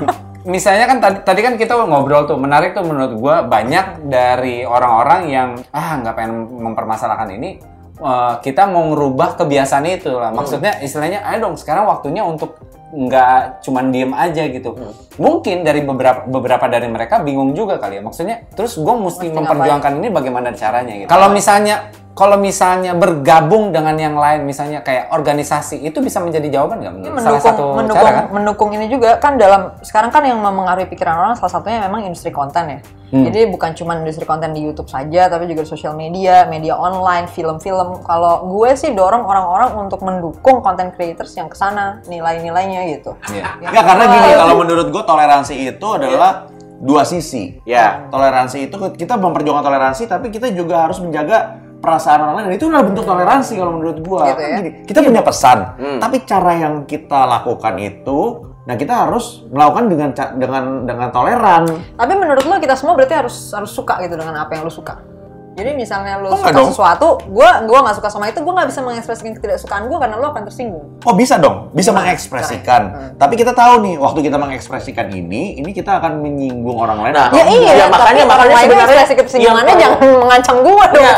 misalnya 0.54 0.84
kan 0.84 0.98
tadi, 1.00 1.18
tadi 1.24 1.40
kan 1.40 1.54
kita 1.56 1.72
ngobrol 1.72 2.28
tuh 2.28 2.36
menarik 2.36 2.76
tuh 2.76 2.84
menurut 2.84 3.16
gua 3.16 3.36
banyak 3.48 4.04
dari 4.12 4.68
orang-orang 4.68 5.20
yang 5.32 5.48
ah 5.72 5.96
nggak 6.04 6.14
pengen 6.14 6.52
mempermasalahkan 6.52 7.32
ini. 7.32 7.64
Eh, 7.96 8.34
kita 8.44 8.68
mau 8.68 8.84
ngerubah 8.92 9.40
kebiasaan 9.40 9.88
itu 9.88 10.12
lah. 10.12 10.28
Maksudnya 10.36 10.84
istilahnya 10.84 11.24
ayo 11.32 11.48
dong 11.48 11.56
sekarang 11.56 11.88
waktunya 11.88 12.20
untuk 12.20 12.60
nggak 12.94 13.66
cuman 13.66 13.90
diem 13.90 14.12
aja 14.14 14.46
gitu. 14.46 14.78
Mungkin 15.18 15.66
dari 15.66 15.82
beberapa 15.82 16.22
beberapa 16.30 16.70
dari 16.70 16.86
mereka 16.86 17.18
bingung 17.22 17.50
juga 17.56 17.82
kali 17.82 17.98
ya. 17.98 18.02
Maksudnya 18.02 18.46
terus 18.54 18.78
gue 18.78 18.94
mesti 18.94 19.26
Mesti 19.30 19.36
memperjuangkan 19.36 19.92
ini 19.98 20.08
bagaimana 20.14 20.54
caranya 20.54 20.94
gitu. 21.02 21.08
Kalau 21.10 21.28
misalnya 21.34 21.90
kalau 22.16 22.40
misalnya 22.40 22.96
bergabung 22.96 23.76
dengan 23.76 23.92
yang 24.00 24.16
lain 24.16 24.48
misalnya 24.48 24.80
kayak 24.80 25.12
organisasi 25.12 25.84
itu 25.84 26.00
bisa 26.00 26.16
menjadi 26.24 26.48
jawaban 26.48 26.80
nggak 26.80 26.94
Ini 26.96 27.08
menurut 27.12 27.20
salah 27.20 27.44
mendukung 27.44 27.52
satu 27.52 27.64
mendukung 27.76 28.00
cara 28.00 28.08
kan 28.16 28.26
mendukung 28.32 28.70
ini 28.72 28.86
juga 28.88 29.10
kan 29.20 29.36
dalam 29.36 29.76
sekarang 29.84 30.08
kan 30.08 30.24
yang 30.24 30.40
memengaruhi 30.40 30.88
pikiran 30.88 31.12
orang 31.12 31.36
salah 31.36 31.60
satunya 31.60 31.84
memang 31.84 32.08
industri 32.08 32.32
konten 32.32 32.64
ya. 32.72 32.80
Hmm. 33.12 33.22
Jadi 33.28 33.52
bukan 33.52 33.70
cuma 33.76 34.00
industri 34.00 34.24
konten 34.24 34.56
di 34.56 34.64
YouTube 34.64 34.88
saja 34.88 35.28
tapi 35.28 35.44
juga 35.44 35.62
di 35.62 35.68
sosial 35.68 35.92
media, 35.92 36.48
media 36.48 36.74
online, 36.80 37.28
film-film. 37.28 38.00
Kalau 38.00 38.48
gue 38.48 38.72
sih 38.74 38.96
dorong 38.96 39.22
orang-orang 39.22 39.76
untuk 39.76 40.00
mendukung 40.00 40.64
content 40.64 40.96
creators 40.96 41.36
yang 41.36 41.52
ke 41.52 41.54
sana 41.54 42.00
nilai-nilainya 42.08 42.96
gitu. 42.96 43.12
Iya. 43.28 43.60
Yang 43.60 43.72
Ya 43.76 43.82
karena 43.84 44.04
gini, 44.08 44.30
kalau 44.40 44.56
menurut 44.64 44.88
gue 44.88 45.02
toleransi 45.04 45.54
itu 45.68 45.86
adalah 45.92 46.48
dua 46.80 47.04
sisi. 47.04 47.60
Ya. 47.68 48.08
Toleransi 48.08 48.72
itu 48.72 48.76
kita 48.96 49.20
memperjuangkan 49.20 49.64
toleransi, 49.68 50.08
tapi 50.08 50.32
kita 50.32 50.48
juga 50.50 50.88
harus 50.88 50.96
menjaga 50.98 51.65
perasaan 51.86 52.18
orang 52.26 52.34
lain. 52.42 52.58
Itu 52.58 52.66
adalah 52.66 52.82
bentuk 52.82 53.06
toleransi 53.06 53.52
kalau 53.54 53.72
menurut 53.78 53.98
gua. 54.02 54.34
Gitu 54.34 54.42
Kan 54.42 54.50
ya? 54.50 54.56
gini, 54.58 54.70
kita 54.82 54.98
punya 55.06 55.22
pesan, 55.22 55.58
tapi 56.02 56.16
cara 56.26 56.52
yang 56.58 56.74
kita 56.82 57.20
lakukan 57.30 57.74
itu, 57.78 58.18
nah 58.66 58.74
kita 58.74 59.06
harus 59.06 59.46
melakukan 59.46 59.84
dengan 59.86 60.10
dengan 60.34 60.64
dengan 60.82 61.08
toleran. 61.14 61.62
Tapi 61.94 62.12
menurut 62.18 62.42
lo 62.42 62.58
kita 62.58 62.74
semua 62.74 62.98
berarti 62.98 63.14
harus 63.14 63.54
harus 63.54 63.70
suka 63.70 64.02
gitu 64.02 64.18
dengan 64.18 64.34
apa 64.42 64.58
yang 64.58 64.66
lo 64.66 64.72
suka. 64.74 65.15
Jadi 65.56 65.72
misalnya 65.72 66.20
lo 66.20 66.28
Oh, 66.28 66.36
suka 66.36 66.52
dong. 66.52 66.68
sesuatu, 66.68 67.16
gue 67.26 67.48
gua 67.64 67.78
nggak 67.80 67.96
suka 67.96 68.12
sama 68.12 68.28
itu, 68.28 68.38
gue 68.38 68.52
nggak 68.52 68.68
bisa 68.68 68.84
mengekspresikan 68.84 69.32
ketidaksukaan 69.32 69.88
gue 69.88 69.96
karena 69.96 70.20
lo 70.20 70.28
akan 70.28 70.44
tersinggung. 70.44 70.84
Oh 71.00 71.16
bisa 71.16 71.40
dong, 71.40 71.72
bisa 71.72 71.90
Gimana? 71.90 72.12
mengekspresikan. 72.12 72.82
Tapi 73.16 73.34
kita 73.34 73.56
tahu 73.56 73.80
nih, 73.80 73.96
waktu 73.96 74.20
kita 74.20 74.36
mengekspresikan 74.36 75.08
ini, 75.08 75.56
ini 75.56 75.72
kita 75.72 75.96
akan 75.96 76.20
menyinggung 76.20 76.76
orang 76.76 77.00
lain. 77.00 77.14
Nah, 77.16 77.32
Ya 77.32 77.48
iya, 77.48 77.72
Ya, 77.72 77.86
makanya- 77.88 77.88
tapi 77.88 78.20
makanya 78.20 78.24
orang 78.28 78.48
lain 78.52 78.66
sebenarnya 78.68 79.00
ekspresi 79.00 79.14
kesinggungannya 79.16 79.72
yang 79.72 79.80
jangan 79.96 80.20
mengancam 80.20 80.56
gue 80.60 80.84
dong. 80.86 81.00
Iya, 81.00 81.12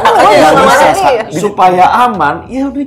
makanya 0.54 0.92
sa- 0.94 0.94
dia. 0.94 1.22
supaya 1.34 1.84
aman, 2.06 2.34
ya 2.46 2.62
udah 2.64 2.84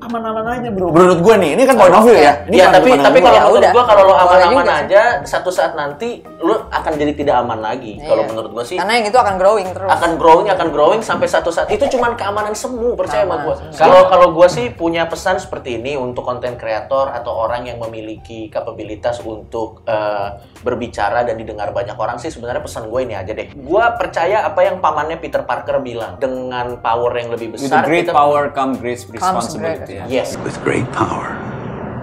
aman-aman 0.00 0.44
aja 0.48 0.68
bro. 0.72 0.88
Menurut 0.90 1.18
gue 1.20 1.34
nih, 1.36 1.50
ini 1.54 1.62
kan 1.64 1.76
point 1.76 1.92
of 1.92 2.02
view 2.02 2.16
ya. 2.16 2.32
Ini 2.48 2.56
ya 2.56 2.64
kan 2.66 2.72
tapi 2.80 2.88
tapi 2.96 3.18
gua. 3.20 3.28
kalau 3.28 3.36
Ya 3.36 3.42
menurut 3.44 3.68
gua 3.70 3.84
kalau 3.84 4.02
lo 4.08 4.14
aman-aman 4.16 4.64
sih. 4.64 4.80
aja, 4.86 5.02
satu 5.22 5.50
saat 5.52 5.72
nanti 5.76 6.08
lo 6.40 6.66
akan 6.68 6.92
jadi 6.96 7.12
tidak 7.12 7.34
aman 7.40 7.60
lagi. 7.60 8.00
Kalau 8.00 8.24
Iya. 8.24 8.30
menurut 8.32 8.50
gua 8.50 8.64
sih 8.64 8.76
Karena 8.80 8.92
yang 8.96 9.06
itu 9.06 9.18
akan 9.18 9.34
growing 9.36 9.68
terus. 9.70 9.90
akan 9.90 10.10
growing 10.16 10.46
akan 10.48 10.68
growing 10.72 11.00
sampai 11.00 11.28
satu 11.28 11.50
saat 11.50 11.68
itu 11.68 11.84
cuman 11.86 12.16
keamanan 12.16 12.56
semu 12.56 12.96
percaya 12.96 13.28
sama 13.28 13.54
semu. 13.54 13.76
Kalau 13.76 14.00
kalau 14.08 14.26
gua 14.32 14.48
sih 14.48 14.72
punya 14.72 15.04
pesan 15.04 15.36
seperti 15.36 15.76
ini 15.76 15.94
untuk 15.94 16.24
konten 16.24 16.56
kreator 16.56 17.12
atau 17.12 17.36
orang 17.36 17.68
yang 17.68 17.76
memiliki 17.78 18.48
kapabilitas 18.48 19.20
untuk 19.20 19.84
eh, 19.84 20.28
berbicara 20.60 21.24
dan 21.24 21.36
didengar 21.36 21.70
banyak 21.70 21.96
orang 21.96 22.16
sih 22.16 22.28
sebenarnya 22.28 22.60
pesan 22.60 22.88
gue 22.88 23.00
ini 23.00 23.14
aja 23.16 23.32
deh. 23.32 23.48
Gua 23.56 23.96
percaya 23.96 24.44
apa 24.44 24.60
yang 24.60 24.76
pamannya 24.78 25.16
Peter 25.16 25.40
Parker 25.40 25.80
bilang 25.80 26.16
dengan 26.16 26.80
power 26.80 27.12
yang 27.16 27.32
lebih 27.32 27.52
With 27.52 27.64
besar 27.64 27.84
great 27.84 28.06
kita 28.06 28.12
power 28.12 28.52
come 28.52 28.76
great 28.76 29.00
responsibility. 29.04 29.89
Ya. 29.92 30.04
Yes. 30.06 30.38
With 30.38 30.56
great 30.62 30.86
power 30.90 31.34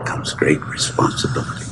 comes 0.03 0.31
great 0.31 0.59
responsibility. 0.67 1.65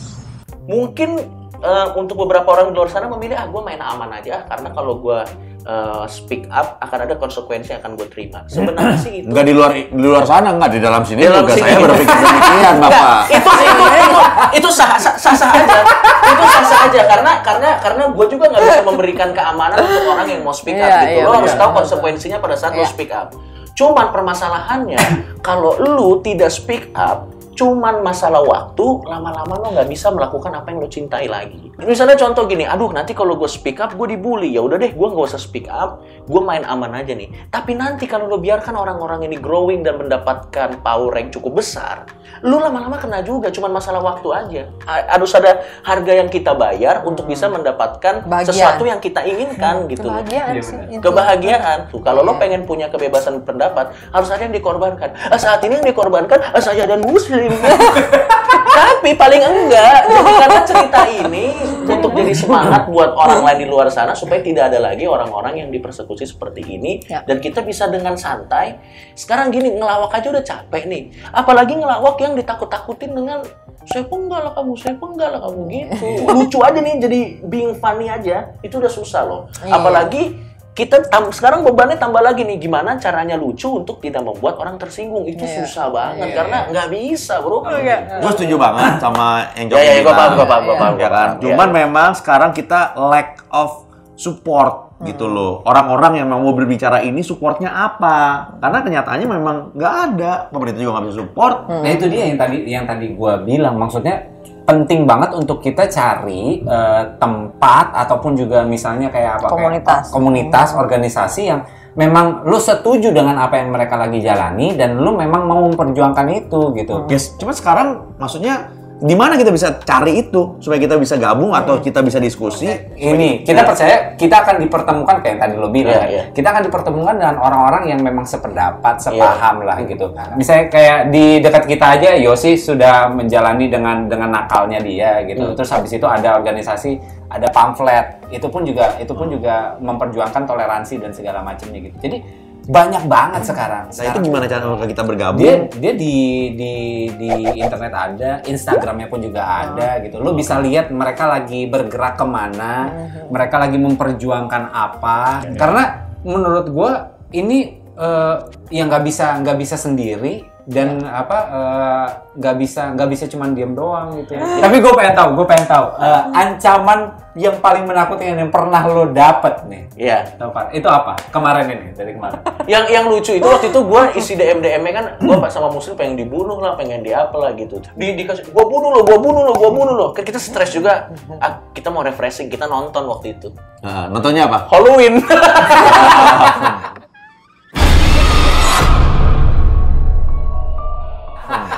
mungkin 0.65 1.21
eh, 1.57 1.87
untuk 1.93 2.17
beberapa 2.19 2.49
orang 2.49 2.69
di 2.69 2.75
luar 2.75 2.89
sana 2.89 3.05
memilih 3.07 3.35
ah 3.35 3.45
gue 3.45 3.61
main 3.61 3.77
aman 3.77 4.09
aja 4.11 4.31
ah, 4.35 4.43
karena 4.45 4.69
kalau 4.71 4.97
gue 4.97 5.19
eh, 5.61 6.03
speak 6.07 6.49
up 6.49 6.75
akan 6.79 6.99
ada 7.01 7.15
konsekuensi 7.15 7.69
yang 7.69 7.79
akan 7.79 7.93
gue 7.93 8.07
terima 8.07 8.41
sebenarnya 8.45 8.97
sih 8.97 9.21
itu 9.21 9.29
Enggak 9.29 9.45
di 9.45 9.53
luar 9.53 9.71
di 9.71 9.93
luar 9.95 10.25
sana, 10.25 10.51
enggak 10.51 10.73
di 10.73 10.79
dalam 10.79 11.01
sini 11.01 11.21
dalam 11.21 11.41
juga 11.41 11.53
sini. 11.53 11.63
saya 11.63 11.77
berpikir 11.79 12.17
demikian, 12.17 12.75
Bapak. 12.81 13.21
itu 13.29 13.51
itu 13.61 13.83
itu 13.85 14.19
itu 14.57 14.69
sah 14.69 14.89
sah 14.97 15.15
sah, 15.15 15.33
sah 15.33 15.49
aja 15.53 15.79
itu 16.25 16.43
sah 16.43 16.63
sah 16.65 16.79
aja 16.83 17.01
karena 17.05 17.31
karena 17.39 17.69
karena 17.79 18.03
gue 18.09 18.25
juga 18.27 18.45
nggak 18.49 18.61
bisa 18.65 18.81
memberikan 18.83 19.29
keamanan 19.31 19.77
untuk 19.79 20.05
orang 20.09 20.27
yang 20.27 20.41
mau 20.41 20.51
speak 20.51 20.75
up 20.75 20.83
Iya, 20.83 20.97
gitu 21.05 21.13
iya, 21.13 21.23
lo 21.23 21.31
harus 21.35 21.53
benar. 21.53 21.61
tahu 21.61 21.71
konsekuensinya 21.77 22.37
pada 22.41 22.55
saat 22.57 22.73
lo 22.73 22.81
Iya. 22.81 22.89
speak 22.89 23.13
up 23.13 23.29
cuman 23.75 24.09
permasalahannya 24.15 24.99
kalau 25.43 25.75
lu 25.75 26.23
tidak 26.23 26.47
speak 26.47 26.87
up 26.95 27.34
cuman 27.55 28.03
masalah 28.03 28.43
waktu 28.43 28.85
lama-lama 29.07 29.55
lo 29.55 29.67
nggak 29.71 29.87
bisa 29.87 30.11
melakukan 30.11 30.51
apa 30.51 30.75
yang 30.75 30.83
lo 30.83 30.89
cintai 30.91 31.25
lagi. 31.31 31.71
Misalnya 31.79 32.19
contoh 32.19 32.43
gini 32.45 32.67
aduh 32.67 32.91
nanti 32.91 33.15
kalau 33.15 33.39
gue 33.39 33.47
speak 33.47 33.79
up 33.79 33.95
gue 33.95 34.11
dibully. 34.11 34.51
Ya 34.51 34.61
udah 34.61 34.75
deh 34.75 34.91
gue 34.91 35.07
nggak 35.07 35.27
usah 35.31 35.39
speak 35.39 35.71
up 35.71 36.03
gue 36.27 36.41
main 36.43 36.67
aman 36.67 36.91
aja 36.99 37.15
nih. 37.15 37.31
Tapi 37.47 37.73
nanti 37.73 38.05
kalau 38.05 38.27
lo 38.27 38.37
biarkan 38.37 38.75
orang-orang 38.75 39.23
ini 39.23 39.39
growing 39.39 39.81
dan 39.81 39.95
mendapatkan 39.95 40.83
power 40.83 41.15
yang 41.15 41.31
cukup 41.31 41.63
besar 41.63 42.03
lu 42.43 42.59
lama-lama 42.59 42.99
kena 42.99 43.23
juga 43.23 43.47
cuman 43.49 43.79
masalah 43.79 44.03
waktu 44.03 44.27
aja. 44.35 44.63
Harus 44.85 45.31
ada 45.33 45.63
harga 45.81 46.13
yang 46.13 46.27
kita 46.27 46.51
bayar 46.53 47.01
untuk 47.07 47.25
bisa 47.25 47.47
mendapatkan 47.47 48.27
Bahagia. 48.27 48.51
sesuatu 48.51 48.83
yang 48.83 48.99
kita 48.99 49.23
inginkan 49.23 49.87
gitu 49.87 50.03
loh. 50.05 50.19
Kebahagiaan 50.19 50.53
Iya, 50.53 50.61
sih. 50.61 50.77
kebahagiaan 50.99 51.77
tuh 51.89 52.03
kalau 52.03 52.21
lo 52.21 52.35
Iya. 52.35 52.41
pengen 52.43 52.61
punya 52.67 52.87
kebebasan 52.91 53.41
pendapat 53.47 53.95
harus 54.11 54.29
ada 54.29 54.41
yang 54.43 54.53
dikorbankan. 54.53 55.15
Ah, 55.31 55.39
saat 55.39 55.63
ini 55.63 55.79
yang 55.79 55.87
dikorbankan 55.87 56.37
ah, 56.51 56.61
saya 56.61 56.83
dan 56.85 57.01
muslim 57.01 57.44
tapi 58.75 59.15
paling 59.15 59.41
enggak 59.41 60.09
jadikanlah 60.09 60.63
cerita 60.67 60.99
ini 61.07 61.45
untuk 61.85 62.11
jadi 62.11 62.33
semangat 62.35 62.89
buat 62.89 63.13
orang 63.15 63.45
lain 63.45 63.57
di 63.63 63.67
luar 63.69 63.87
sana 63.87 64.11
supaya 64.17 64.41
tidak 64.43 64.73
ada 64.73 64.81
lagi 64.81 65.05
orang-orang 65.07 65.63
yang 65.63 65.69
dipersekusi 65.71 66.27
seperti 66.27 66.65
ini 66.65 66.97
Ya. 67.05 67.21
dan 67.21 67.37
kita 67.37 67.61
bisa 67.61 67.85
dengan 67.87 68.17
santai 68.17 68.81
sekarang 69.13 69.53
gini 69.53 69.77
ngelawak 69.77 70.09
aja 70.09 70.27
udah 70.33 70.43
capek 70.43 70.83
nih 70.89 71.03
apalagi 71.31 71.77
ngelawak 71.77 72.17
yang 72.19 72.33
ditakut-takutin 72.33 73.13
dengan 73.13 73.45
saya 73.85 74.01
penggal 74.09 74.41
lah 74.49 74.53
kamu, 74.57 74.73
saya 74.81 74.97
penggal 74.97 75.29
lah 75.29 75.41
kamu 75.45 75.61
gitu. 75.69 76.07
Lucu 76.25 76.57
aja 76.57 76.79
nih 76.81 76.97
jadi 76.97 77.19
being 77.45 77.77
funny 77.77 78.09
aja. 78.09 78.49
Itu 78.65 78.81
udah 78.81 78.89
susah 78.89 79.21
loh. 79.21 79.45
Iya. 79.61 79.77
Apalagi 79.77 80.33
kita 80.75 81.07
tam- 81.07 81.31
sekarang 81.31 81.63
bebannya 81.63 81.95
tambah 81.95 82.19
lagi 82.19 82.43
nih 82.43 82.59
gimana 82.59 82.99
caranya 82.99 83.33
lucu 83.33 83.71
untuk 83.71 84.03
tidak 84.03 84.21
membuat 84.21 84.59
orang 84.59 84.75
tersinggung 84.75 85.23
itu 85.23 85.39
Iya. 85.41 85.63
susah 85.63 85.87
banget 85.87 86.27
Iya, 86.27 86.35
karena 86.35 86.57
nggak 86.67 86.87
bisa 86.91 87.39
bro 87.39 87.63
Gue 87.63 88.31
setuju 88.35 88.55
banget 88.59 88.99
sama 88.99 89.47
yang 89.55 89.71
ya 89.71 89.79
ya 89.79 89.83
Jokowi 89.95 90.03
gue 90.03 90.13
paham 90.13 90.31
gue 90.35 90.45
paham 90.45 90.61
gue 90.61 90.69
Iya. 90.69 90.81
paham 90.83 90.95
ya 90.99 91.09
kan? 91.09 91.29
Cuman 91.39 91.67
Ya. 91.67 91.75
memang 91.79 92.09
sekarang 92.11 92.51
kita 92.51 92.79
lack 92.99 93.39
of 93.49 93.87
support 94.15 94.99
gitu 95.01 95.27
loh. 95.27 95.63
Orang-orang 95.63 96.19
yang 96.19 96.27
mau 96.27 96.43
berbicara 96.51 96.99
ini 96.99 97.19
supportnya 97.19 97.67
apa? 97.67 98.47
Karena 98.59 98.79
kenyataannya 98.79 99.27
memang 99.27 99.55
nggak 99.71 99.93
ada. 100.11 100.33
Pemerintah 100.47 100.79
juga 100.79 100.91
nggak 100.95 101.05
bisa 101.05 101.17
support. 101.19 101.55
Nah 101.67 101.89
itu 101.89 102.05
dia 102.07 102.23
yang 102.25 102.37
tadi 102.37 102.57
yang 102.65 102.83
tadi 102.83 103.11
gua 103.11 103.39
bilang 103.39 103.75
maksudnya 103.75 104.34
penting 104.65 105.05
banget 105.05 105.31
untuk 105.37 105.61
kita 105.61 105.85
cari 105.87 106.65
eh, 106.65 107.03
tempat 107.21 107.93
ataupun 107.93 108.33
juga 108.33 108.65
misalnya 108.65 109.13
kayak 109.13 109.39
apa 109.39 109.47
kayak 109.47 109.53
Komunitas. 109.53 110.03
komunitas 110.09 110.69
organisasi 110.73 111.41
yang 111.45 111.61
memang 111.95 112.43
lu 112.43 112.59
setuju 112.59 113.15
dengan 113.15 113.39
apa 113.39 113.55
yang 113.55 113.71
mereka 113.71 113.95
lagi 113.95 114.19
jalani 114.19 114.75
dan 114.75 114.99
lu 114.99 115.15
memang 115.15 115.47
mau 115.47 115.63
memperjuangkan 115.63 116.27
itu 116.35 116.75
gitu. 116.75 117.07
Yes, 117.07 117.39
cuma 117.39 117.55
sekarang 117.55 118.19
maksudnya 118.19 118.74
di 118.95 119.11
mana 119.11 119.35
kita 119.35 119.51
bisa 119.51 119.75
cari 119.83 120.23
itu 120.23 120.55
supaya 120.63 120.79
kita 120.79 120.95
bisa 120.95 121.19
gabung 121.19 121.51
atau 121.51 121.83
kita 121.83 121.99
bisa 121.99 122.15
diskusi? 122.15 122.71
ini 122.95 123.43
kita 123.43 123.67
percaya 123.67 124.15
kita 124.15 124.35
akan 124.39 124.55
dipertemukan 124.63 125.15
kayak 125.19 125.31
yang 125.35 125.41
tadi 125.43 125.53
lo 125.59 125.67
bilang. 125.67 125.99
Iya, 125.99 126.07
iya. 126.07 126.23
kita 126.31 126.47
akan 126.55 126.63
dipertemukan 126.71 127.15
dengan 127.19 127.35
orang-orang 127.43 127.91
yang 127.91 127.99
memang 127.99 128.23
sependapat 128.23 129.03
sepaham 129.03 129.67
lah 129.67 129.83
gitu. 129.83 130.15
Misalnya 130.39 130.71
kayak 130.71 130.99
di 131.11 131.43
dekat 131.43 131.63
kita 131.67 131.85
aja 131.99 132.09
Yosi 132.15 132.55
sudah 132.55 133.11
menjalani 133.11 133.67
dengan 133.67 134.07
dengan 134.07 134.31
nakalnya 134.31 134.79
dia 134.79 135.27
gitu. 135.27 135.51
Terus 135.59 135.69
habis 135.75 135.91
itu 135.91 136.07
ada 136.07 136.39
organisasi 136.39 136.95
ada 137.27 137.51
pamflet. 137.51 138.23
Itu 138.31 138.47
pun 138.47 138.63
juga 138.63 138.95
itu 138.95 139.11
pun 139.11 139.27
juga 139.27 139.75
memperjuangkan 139.83 140.47
toleransi 140.47 141.03
dan 141.03 141.11
segala 141.11 141.43
macamnya 141.43 141.83
gitu. 141.83 141.97
Jadi 141.99 142.44
banyak 142.65 143.03
banget 143.05 143.41
sekarang. 143.45 143.85
Nah 143.89 143.93
itu 143.93 144.01
Sekarang. 144.01 144.25
gimana 144.25 144.45
cara 144.49 144.63
kalau 144.65 144.89
kita 144.89 145.03
bergabung? 145.05 145.41
dia 145.41 145.55
dia 145.69 145.93
di 145.93 146.15
di 146.57 146.73
di 147.13 147.29
internet 147.61 147.93
ada 147.93 148.31
Instagramnya 148.45 149.07
pun 149.07 149.21
juga 149.21 149.41
ada 149.45 150.01
gitu. 150.01 150.17
Lo 150.17 150.33
bisa 150.33 150.57
lihat 150.57 150.89
mereka 150.89 151.29
lagi 151.29 151.69
bergerak 151.69 152.17
ke 152.17 152.25
mana 152.25 152.89
mereka 153.29 153.61
lagi 153.61 153.77
memperjuangkan 153.77 154.73
apa. 154.73 155.45
Karena 155.53 156.09
menurut 156.25 156.65
gua 156.73 156.91
ini 157.29 157.77
eh, 157.77 158.35
yang 158.73 158.89
nggak 158.89 159.03
bisa 159.05 159.37
nggak 159.45 159.57
bisa 159.61 159.77
sendiri 159.77 160.54
dan 160.65 161.05
apa 161.05 161.37
eh, 161.45 162.07
nggak 162.41 162.55
bisa 162.57 162.81
nggak 162.97 163.09
bisa 163.13 163.23
cuman 163.29 163.53
diem 163.53 163.77
doang 163.77 164.17
gitu 164.17 164.33
ya. 164.33 164.41
tapi 164.65 164.81
gue 164.81 164.93
pengen 164.97 165.13
tahu 165.13 165.29
gue 165.37 165.45
pengen 165.45 165.67
tahu 165.69 165.85
eh, 166.01 166.21
ancaman 166.33 166.99
yang 167.35 167.59
paling 167.59 167.85
menakutkan 167.85 168.33
yang 168.33 168.49
pernah 168.49 168.81
lo 168.87 169.11
dapet 169.11 169.61
nih 169.67 169.85
Iya. 169.95 170.27
Tahu, 170.35 170.51
Pak? 170.51 170.75
itu 170.75 170.87
apa 170.91 171.15
kemarin 171.31 171.71
ini 171.71 171.95
dari 171.95 172.11
kemarin 172.11 172.39
Yang 172.71 172.85
yang 172.91 173.05
lucu 173.07 173.31
itu 173.39 173.47
waktu 173.47 173.71
itu 173.71 173.79
gue 173.79 174.01
isi 174.19 174.33
DM 174.35 174.59
DM 174.59 174.83
kan 174.91 175.05
gue 175.23 175.35
pas 175.39 175.47
sama 175.47 175.71
muslim 175.71 175.95
pengen 175.95 176.19
dibunuh 176.19 176.59
lah, 176.59 176.75
pengen 176.75 177.05
diapa 177.05 177.35
lah 177.37 177.55
gitu. 177.55 177.79
Di 177.95 178.17
dikasih 178.17 178.49
gue 178.51 178.65
bunuh 178.65 178.89
lo, 178.91 179.05
gue 179.05 179.17
bunuh 179.21 179.41
lo, 179.45 179.53
gue 179.53 179.71
bunuh 179.71 179.93
lo. 179.95 180.07
Kan 180.11 180.25
kita 180.25 180.41
stres 180.41 180.73
juga. 180.73 181.13
Ah, 181.39 181.61
kita 181.71 181.93
mau 181.93 182.01
refreshing, 182.01 182.49
kita 182.49 182.65
nonton 182.65 183.05
waktu 183.05 183.37
itu. 183.37 183.53
Nah, 183.85 184.09
nontonnya 184.09 184.49
apa? 184.49 184.65
Halloween. 184.73 185.21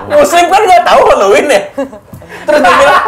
Muslim 0.08 0.46
kan 0.48 0.62
nggak 0.64 0.84
tahu 0.84 1.02
Halloween 1.12 1.48
ya. 1.52 1.62
Terus 2.48 2.60
dia 2.60 2.74
bilang, 2.74 3.02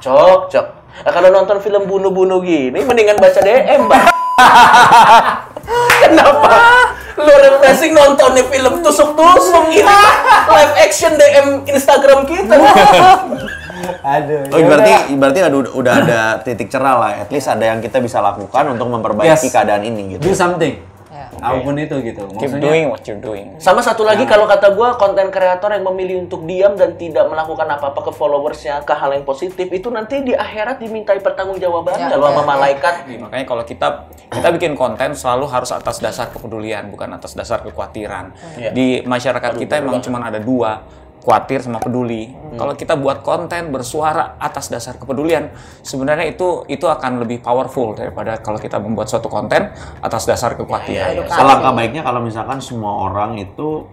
cok, 0.00 0.40
cok. 0.52 0.66
Nah, 1.00 1.12
kalau 1.16 1.28
nonton 1.32 1.56
film 1.64 1.88
bunuh-bunuh 1.88 2.44
gini, 2.44 2.80
mendingan 2.84 3.16
baca 3.16 3.40
DM, 3.40 3.88
Mbak. 3.88 4.02
Kenapa? 6.00 6.52
Lu 7.20 7.28
refreshing 7.28 7.92
nonton 7.92 8.32
nih 8.32 8.44
film 8.48 8.80
tusuk-tusuk 8.80 9.64
ini 9.72 9.84
live 10.48 10.74
action 10.80 11.12
DM 11.16 11.68
Instagram 11.68 12.24
kita. 12.24 12.56
aduh 14.00 14.44
Oh, 14.52 14.60
berarti 14.60 14.92
berarti 15.16 15.40
ada, 15.40 15.56
udah 15.56 15.94
ada 16.04 16.20
titik 16.40 16.68
cerah 16.68 16.96
lah. 16.96 17.10
At 17.20 17.28
least 17.32 17.48
ada 17.48 17.64
yang 17.64 17.80
kita 17.80 18.00
bisa 18.00 18.20
lakukan 18.20 18.72
untuk 18.72 18.88
memperbaiki 18.88 19.48
Yes. 19.48 19.52
keadaan 19.52 19.84
ini 19.84 20.16
gitu. 20.16 20.28
do 20.28 20.32
something 20.32 20.80
Ya. 21.20 21.28
apa 21.38 21.60
pun 21.60 21.76
itu 21.76 21.96
gitu 22.00 22.24
Keep 22.32 22.40
Maksudnya- 22.56 22.64
doing 22.64 22.84
what 22.88 23.02
you're 23.04 23.20
doing. 23.20 23.52
Sama 23.56 23.80
satu 23.80 24.02
lagi 24.02 24.24
kalau 24.24 24.48
kata 24.48 24.72
gua 24.72 24.96
konten 24.96 25.28
kreator 25.28 25.68
yang 25.68 25.84
memilih 25.84 26.24
untuk 26.24 26.48
diam 26.48 26.72
dan 26.72 26.96
tidak 26.96 27.28
melakukan 27.28 27.68
apa-apa 27.68 28.00
ke 28.00 28.12
followersnya 28.12 28.80
ke 28.80 28.92
hal 28.92 29.12
yang 29.12 29.22
positif 29.22 29.68
itu 29.68 29.88
nanti 29.88 30.22
di 30.22 30.32
akhirat 30.32 30.80
dimintai 30.80 31.20
pertanggungjawabannya 31.20 32.08
Ya, 32.08 32.16
loh 32.16 32.32
sama 32.32 32.40
ya. 32.40 32.48
malaikat. 32.48 32.94
Makanya 33.20 33.44
kalau 33.44 33.62
kita 33.62 33.88
kita 34.26 34.48
bikin 34.50 34.72
konten 34.72 35.12
selalu 35.12 35.44
harus 35.46 35.68
atas 35.70 36.00
dasar 36.00 36.30
kepedulian, 36.30 36.88
bukan 36.88 37.12
atas 37.12 37.36
dasar 37.36 37.60
kekhawatiran. 37.60 38.32
Iya. 38.56 38.70
Di 38.72 38.86
masyarakat 39.04 39.58
kita 39.58 39.76
emang 39.78 40.00
cuma 40.00 40.22
ada 40.22 40.40
dua, 40.40 40.80
khawatir 41.20 41.60
sama 41.60 41.78
peduli. 41.80 42.32
Hmm. 42.32 42.56
Kalau 42.56 42.74
kita 42.74 42.96
buat 42.96 43.20
konten 43.20 43.68
bersuara 43.70 44.40
atas 44.40 44.72
dasar 44.72 44.96
kepedulian, 44.96 45.52
sebenarnya 45.84 46.32
itu 46.32 46.64
itu 46.66 46.88
akan 46.88 47.20
lebih 47.22 47.44
powerful 47.44 47.92
daripada 47.92 48.40
kalau 48.40 48.56
kita 48.56 48.80
membuat 48.80 49.12
suatu 49.12 49.28
konten 49.28 49.70
atas 50.00 50.24
dasar 50.24 50.56
kekhawatiran. 50.56 51.20
Edukasi. 51.20 51.40
Alangkah 51.40 51.72
baiknya 51.76 52.02
kalau 52.02 52.20
misalkan 52.24 52.58
semua 52.64 53.08
orang 53.08 53.36
itu 53.36 53.84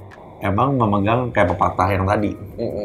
emang 0.41 0.77
memegang 0.77 1.34
kayak 1.34 1.53
pepatah 1.53 1.88
yang 1.89 2.05
tadi. 2.05 2.31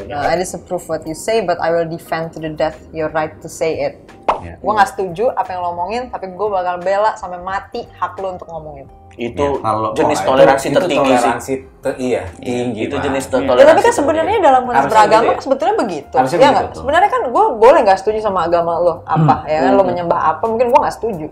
Nah, 0.08 0.32
I 0.32 0.40
disapprove 0.40 0.84
what 0.88 1.04
you 1.04 1.16
say, 1.16 1.44
but 1.44 1.60
I 1.60 1.72
will 1.72 1.88
defend 1.88 2.32
to 2.36 2.38
the 2.40 2.52
death 2.52 2.76
your 2.90 3.12
right 3.12 3.32
to 3.44 3.48
say 3.48 3.92
it. 3.92 3.94
Ya. 4.42 4.58
Gue 4.58 4.72
nggak 4.74 4.90
setuju 4.96 5.30
apa 5.38 5.54
yang 5.54 5.60
lo 5.62 5.70
omongin, 5.76 6.10
tapi 6.10 6.32
gue 6.34 6.48
bakal 6.50 6.82
bela 6.82 7.14
sampai 7.14 7.38
mati 7.38 7.86
hak 7.94 8.18
lo 8.18 8.34
untuk 8.34 8.50
ngomongin. 8.50 8.90
Itu 9.14 9.44
Ya, 9.50 9.60
kalau- 9.60 9.92
jenis 9.92 10.18
wah, 10.18 10.26
toleransi 10.26 10.66
itu 10.66 10.74
tertinggi 10.74 11.04
sih. 11.06 11.18
toleransi 11.18 11.52
te- 11.78 11.98
iya 11.98 12.22
tinggi 12.34 12.80
Itu 12.82 12.94
Pak. 12.94 13.04
jenis 13.04 13.22
Iya. 13.22 13.32
toleransi. 13.32 13.58
Ya, 13.58 13.66
tapi 13.66 13.80
kan 13.80 13.92
sebenarnya 13.92 14.36
dalam 14.38 14.62
konteks 14.62 14.78
Harusnya 14.78 14.94
beragama 14.94 15.12
gitu 15.12 15.22
ya? 15.22 15.32
kan 15.32 15.42
sebetulnya 15.42 15.74
begitu. 15.76 16.14
Harusnya 16.14 16.32
ya 16.32 16.40
begitu, 16.42 16.54
nggak? 16.54 16.66
tuh. 16.68 16.80
Sebenarnya 16.80 17.10
kan 17.10 17.22
gue 17.28 17.44
boleh 17.54 17.80
nggak 17.82 17.98
setuju 17.98 18.18
sama 18.20 18.40
agama 18.42 18.72
lo 18.76 18.94
apa 19.04 19.34
ya 19.44 19.58
kan 19.60 19.72
lo 19.72 19.82
menyembah 19.82 20.20
apa 20.30 20.44
mungkin 20.46 20.66
gue 20.68 20.80
nggak 20.80 20.94
setuju. 20.94 21.24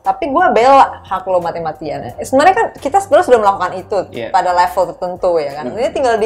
Tapi 0.00 0.24
gue 0.26 0.44
bela 0.50 0.84
hak 1.02 1.24
lo 1.24 1.38
mati-matian. 1.38 1.98
Eh, 2.08 2.14
Sebenarnya 2.20 2.54
kan 2.54 2.66
kita 2.74 2.98
sebenarnya 2.98 3.26
sudah 3.26 3.40
melakukan 3.40 3.72
itu 3.74 3.98
Iya. 4.12 4.28
pada 4.30 4.50
level 4.52 4.84
tertentu 4.88 5.30
ya 5.36 5.50
kan. 5.52 5.64
Ini 5.68 5.90
tinggal 5.90 6.16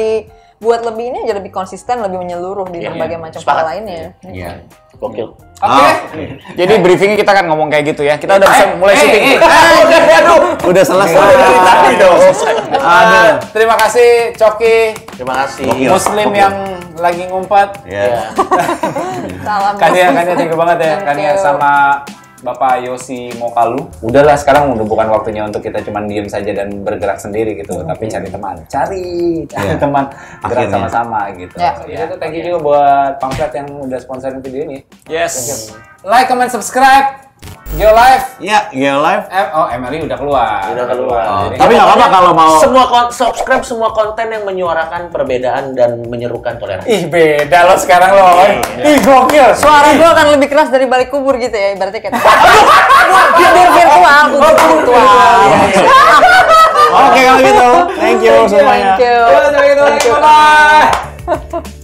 dibuat 0.61 0.85
lebih 0.85 1.09
ini 1.09 1.17
aja 1.25 1.33
lebih 1.33 1.49
konsisten, 1.49 2.05
lebih 2.05 2.21
menyeluruh 2.21 2.69
di 2.69 2.85
Iya, 2.85 2.93
berbagai 2.93 3.17
iya. 3.17 3.25
macam 3.25 3.39
hal 3.41 3.65
lainnya. 3.65 4.13
Iya. 4.21 4.49
Gokil. 4.93 5.33
oke 5.33 5.57
Ah, 5.57 5.97
Jadi 6.53 6.73
briefingnya 6.77 7.17
kita 7.17 7.33
kan 7.33 7.49
ngomong 7.49 7.73
kayak 7.73 7.89
gitu 7.89 8.05
ya. 8.05 8.21
Kita 8.21 8.37
udah 8.37 8.45
bisa 8.45 8.61
Eh, 8.61 8.77
mulai 8.77 8.93
eh, 8.93 9.01
syuting. 9.01 9.23
eh, 9.25 9.37
eh, 9.41 10.17
Aduh, 10.21 10.39
Udah 10.69 10.83
selesai. 10.85 11.17
Udah 11.17 11.33
dari 11.33 11.59
tadi 11.59 11.93
dong. 11.97 12.17
Aduh, 12.77 13.29
terima 13.49 13.75
kasih 13.75 14.09
Coki 14.37 14.77
Terima 15.17 15.33
kasih. 15.41 15.65
Gokil. 15.65 15.89
Muslim 15.89 16.27
Oke. 16.29 16.37
yang 16.37 16.53
lagi 16.95 17.23
ngumpet 17.25 17.69
Ya. 17.83 18.29
Salam. 19.41 19.73
Kania, 19.81 20.13
Kania 20.13 20.33
thank 20.37 20.53
you 20.53 20.59
banget 20.61 20.77
ya 20.79 20.93
Kania 21.01 21.31
sama 21.35 21.73
Bapak 22.41 22.81
Yosi 22.81 23.29
Mokalu. 23.37 23.85
Udahlah 24.01 24.33
sekarang 24.33 24.73
udah 24.73 24.85
bukan 24.85 25.07
waktunya 25.13 25.45
untuk 25.45 25.61
kita 25.61 25.77
cuma 25.85 26.01
diem 26.05 26.25
saja 26.25 26.49
dan 26.51 26.81
bergerak 26.81 27.21
sendiri 27.21 27.53
gitu, 27.61 27.85
tapi 27.85 28.09
cari 28.09 28.27
teman. 28.33 28.55
Cari, 28.65 29.05
cari 29.45 29.69
Iya. 29.69 29.77
teman, 29.77 30.05
gerak 30.49 30.67
sama-sama 30.73 31.19
gitu. 31.37 31.55
Ya. 31.61 31.77
Ya, 31.85 32.09
itu 32.09 32.15
thank 32.17 32.33
you 32.33 32.41
juga 32.41 32.59
buat 32.65 33.11
pamflet 33.21 33.53
yang 33.53 33.69
udah 33.85 33.99
sponsorin 34.01 34.41
video 34.41 34.65
ini. 34.65 34.81
Yes. 35.05 35.69
Like, 36.01 36.25
comment, 36.25 36.49
subscribe. 36.49 37.20
Geo 37.81 37.97
Live. 37.97 38.25
Ya, 38.37 38.69
Geo 38.69 39.01
Live. 39.01 39.25
Eh, 39.25 39.47
oh, 39.51 39.65
Emily 39.65 40.05
udah 40.05 40.13
keluar. 40.13 40.61
Udah 40.69 40.85
keluar. 40.85 41.25
Jadi- 41.49 41.57
Tapi 41.57 41.71
nggak 41.73 41.87
apa-apa 41.89 42.07
kalau 42.11 42.31
mau 42.31 42.53
Semua 42.55 42.85
kon- 42.85 43.09
subscribe 43.11 43.65
semua 43.65 43.89
konten 43.89 44.29
yang 44.29 44.45
menyuarakan 44.45 45.09
perbedaan 45.09 45.73
dan 45.73 45.97
menyerukan 46.05 46.61
toleransi. 46.61 46.85
Ih, 46.85 47.03
beda 47.09 47.65
lo 47.65 47.75
sekarang 47.75 48.13
lo. 48.13 48.29
Ih, 48.77 49.01
gokil. 49.01 49.57
Suara 49.57 49.97
gue 49.97 50.05
akan 50.05 50.25
lebih 50.31 50.47
keras 50.47 50.69
dari 50.69 50.85
balik 50.85 51.09
kubur 51.09 51.33
gitu 51.35 51.51
ya, 51.51 51.73
ibaratnya 51.73 51.97
kayak 51.99 52.21
kubur 53.41 53.67
virtual, 53.73 54.23
kubur 54.29 54.53
virtual. 54.53 55.35
Oke 57.01 57.19
kalau 57.19 57.39
gitu. 57.41 57.69
Thank 57.97 58.21
you 58.21 58.35
semuanya. 58.45 58.93
Thank 58.93 59.01
you. 59.01 59.17
Ketemu 59.25 59.81
lagi. 59.81 60.09
Bye. 60.13 61.80